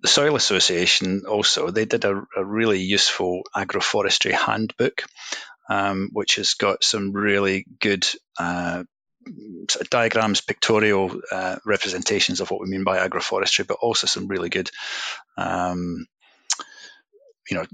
The 0.00 0.08
Soil 0.08 0.36
Association 0.36 1.24
also 1.28 1.70
they 1.70 1.84
did 1.84 2.04
a, 2.04 2.22
a 2.36 2.44
really 2.44 2.80
useful 2.80 3.42
agroforestry 3.54 4.32
handbook, 4.32 5.02
um, 5.68 6.10
which 6.12 6.36
has 6.36 6.54
got 6.54 6.82
some 6.82 7.12
really 7.12 7.66
good. 7.80 8.06
Uh, 8.38 8.84
diagrams, 9.90 10.40
pictorial 10.40 11.20
uh, 11.30 11.56
representations 11.66 12.40
of 12.40 12.50
what 12.50 12.62
we 12.62 12.66
mean 12.66 12.82
by 12.82 13.06
agroforestry, 13.06 13.66
but 13.66 13.76
also 13.82 14.06
some 14.06 14.26
really 14.26 14.48
good, 14.48 14.70
um, 15.36 16.06
you 17.50 17.56
know, 17.58 17.66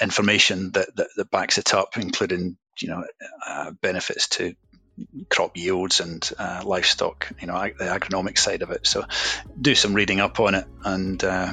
information 0.00 0.72
that, 0.72 0.94
that, 0.96 1.08
that 1.16 1.30
backs 1.30 1.58
it 1.58 1.74
up, 1.74 1.96
including 1.96 2.56
you 2.80 2.88
know 2.88 3.04
uh, 3.46 3.70
benefits 3.80 4.28
to 4.28 4.54
crop 5.28 5.56
yields 5.56 6.00
and 6.00 6.30
uh, 6.38 6.62
livestock, 6.64 7.30
you 7.40 7.46
know, 7.46 7.54
the 7.54 7.84
agronomic 7.84 8.38
side 8.38 8.62
of 8.62 8.70
it. 8.70 8.86
So 8.86 9.04
do 9.60 9.74
some 9.74 9.94
reading 9.94 10.20
up 10.20 10.40
on 10.40 10.54
it 10.54 10.66
and 10.84 11.22
uh, 11.22 11.52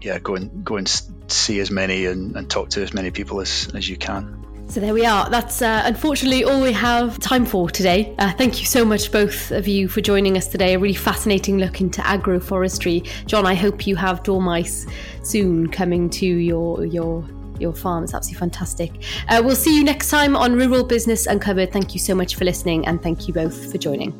yeah, 0.00 0.18
go 0.18 0.34
and 0.34 0.64
go 0.64 0.76
and 0.76 0.88
see 1.28 1.60
as 1.60 1.70
many 1.70 2.06
and, 2.06 2.36
and, 2.36 2.50
talk 2.50 2.70
to 2.70 2.82
as 2.82 2.92
many 2.92 3.10
people 3.10 3.40
as, 3.40 3.70
as 3.74 3.88
you 3.88 3.96
can. 3.96 4.44
So 4.68 4.80
there 4.80 4.94
we 4.94 5.04
are. 5.04 5.28
That's 5.28 5.62
uh, 5.62 5.82
unfortunately 5.84 6.44
all 6.44 6.60
we 6.60 6.72
have 6.72 7.18
time 7.18 7.44
for 7.44 7.70
today. 7.70 8.14
Uh, 8.18 8.32
thank 8.32 8.60
you 8.60 8.66
so 8.66 8.84
much, 8.84 9.12
both 9.12 9.50
of 9.50 9.68
you, 9.68 9.88
for 9.88 10.00
joining 10.00 10.36
us 10.36 10.46
today. 10.46 10.74
A 10.74 10.78
really 10.78 10.94
fascinating 10.94 11.58
look 11.58 11.80
into 11.80 12.00
agroforestry. 12.00 13.06
John, 13.26 13.46
I 13.46 13.54
hope 13.54 13.86
you 13.86 13.94
have 13.96 14.22
dormice 14.22 14.86
soon 15.22 15.68
coming 15.68 16.08
to 16.10 16.26
your 16.26 16.84
your 16.86 17.24
your 17.60 17.72
farm. 17.72 18.04
It's 18.04 18.14
absolutely 18.14 18.40
fantastic. 18.40 18.92
Uh, 19.28 19.42
we'll 19.44 19.56
see 19.56 19.76
you 19.76 19.84
next 19.84 20.08
time 20.10 20.36
on 20.36 20.54
Rural 20.54 20.84
Business 20.84 21.26
Uncovered. 21.26 21.72
Thank 21.72 21.94
you 21.94 22.00
so 22.00 22.14
much 22.14 22.36
for 22.36 22.44
listening 22.44 22.86
and 22.86 23.02
thank 23.02 23.28
you 23.28 23.34
both 23.34 23.70
for 23.70 23.78
joining. 23.78 24.12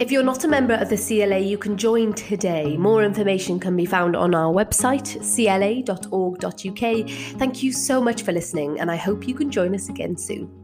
If 0.00 0.10
you're 0.10 0.24
not 0.24 0.42
a 0.42 0.48
member 0.48 0.74
of 0.74 0.88
the 0.88 0.96
CLA, 0.96 1.38
you 1.38 1.56
can 1.56 1.76
join 1.76 2.14
today. 2.14 2.76
More 2.76 3.04
information 3.04 3.60
can 3.60 3.76
be 3.76 3.86
found 3.86 4.16
on 4.16 4.34
our 4.34 4.52
website, 4.52 5.06
cla.org.uk. 5.22 7.10
Thank 7.38 7.62
you 7.62 7.72
so 7.72 8.00
much 8.00 8.22
for 8.22 8.32
listening, 8.32 8.80
and 8.80 8.90
I 8.90 8.96
hope 8.96 9.28
you 9.28 9.34
can 9.34 9.52
join 9.52 9.72
us 9.72 9.88
again 9.88 10.16
soon. 10.16 10.63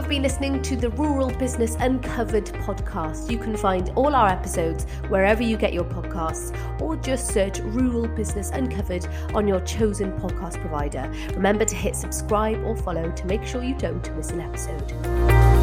Have 0.00 0.08
been 0.08 0.22
listening 0.22 0.62
to 0.62 0.76
the 0.76 0.88
Rural 0.88 1.30
Business 1.32 1.76
Uncovered 1.78 2.46
podcast. 2.46 3.30
You 3.30 3.36
can 3.36 3.54
find 3.54 3.90
all 3.96 4.14
our 4.14 4.28
episodes 4.28 4.84
wherever 5.08 5.42
you 5.42 5.58
get 5.58 5.74
your 5.74 5.84
podcasts 5.84 6.56
or 6.80 6.96
just 6.96 7.28
search 7.28 7.58
Rural 7.58 8.08
Business 8.08 8.48
Uncovered 8.48 9.06
on 9.34 9.46
your 9.46 9.60
chosen 9.60 10.18
podcast 10.18 10.58
provider. 10.62 11.12
Remember 11.34 11.66
to 11.66 11.74
hit 11.74 11.94
subscribe 11.94 12.64
or 12.64 12.74
follow 12.76 13.10
to 13.10 13.26
make 13.26 13.44
sure 13.44 13.62
you 13.62 13.74
don't 13.74 14.16
miss 14.16 14.30
an 14.30 14.40
episode. 14.40 15.59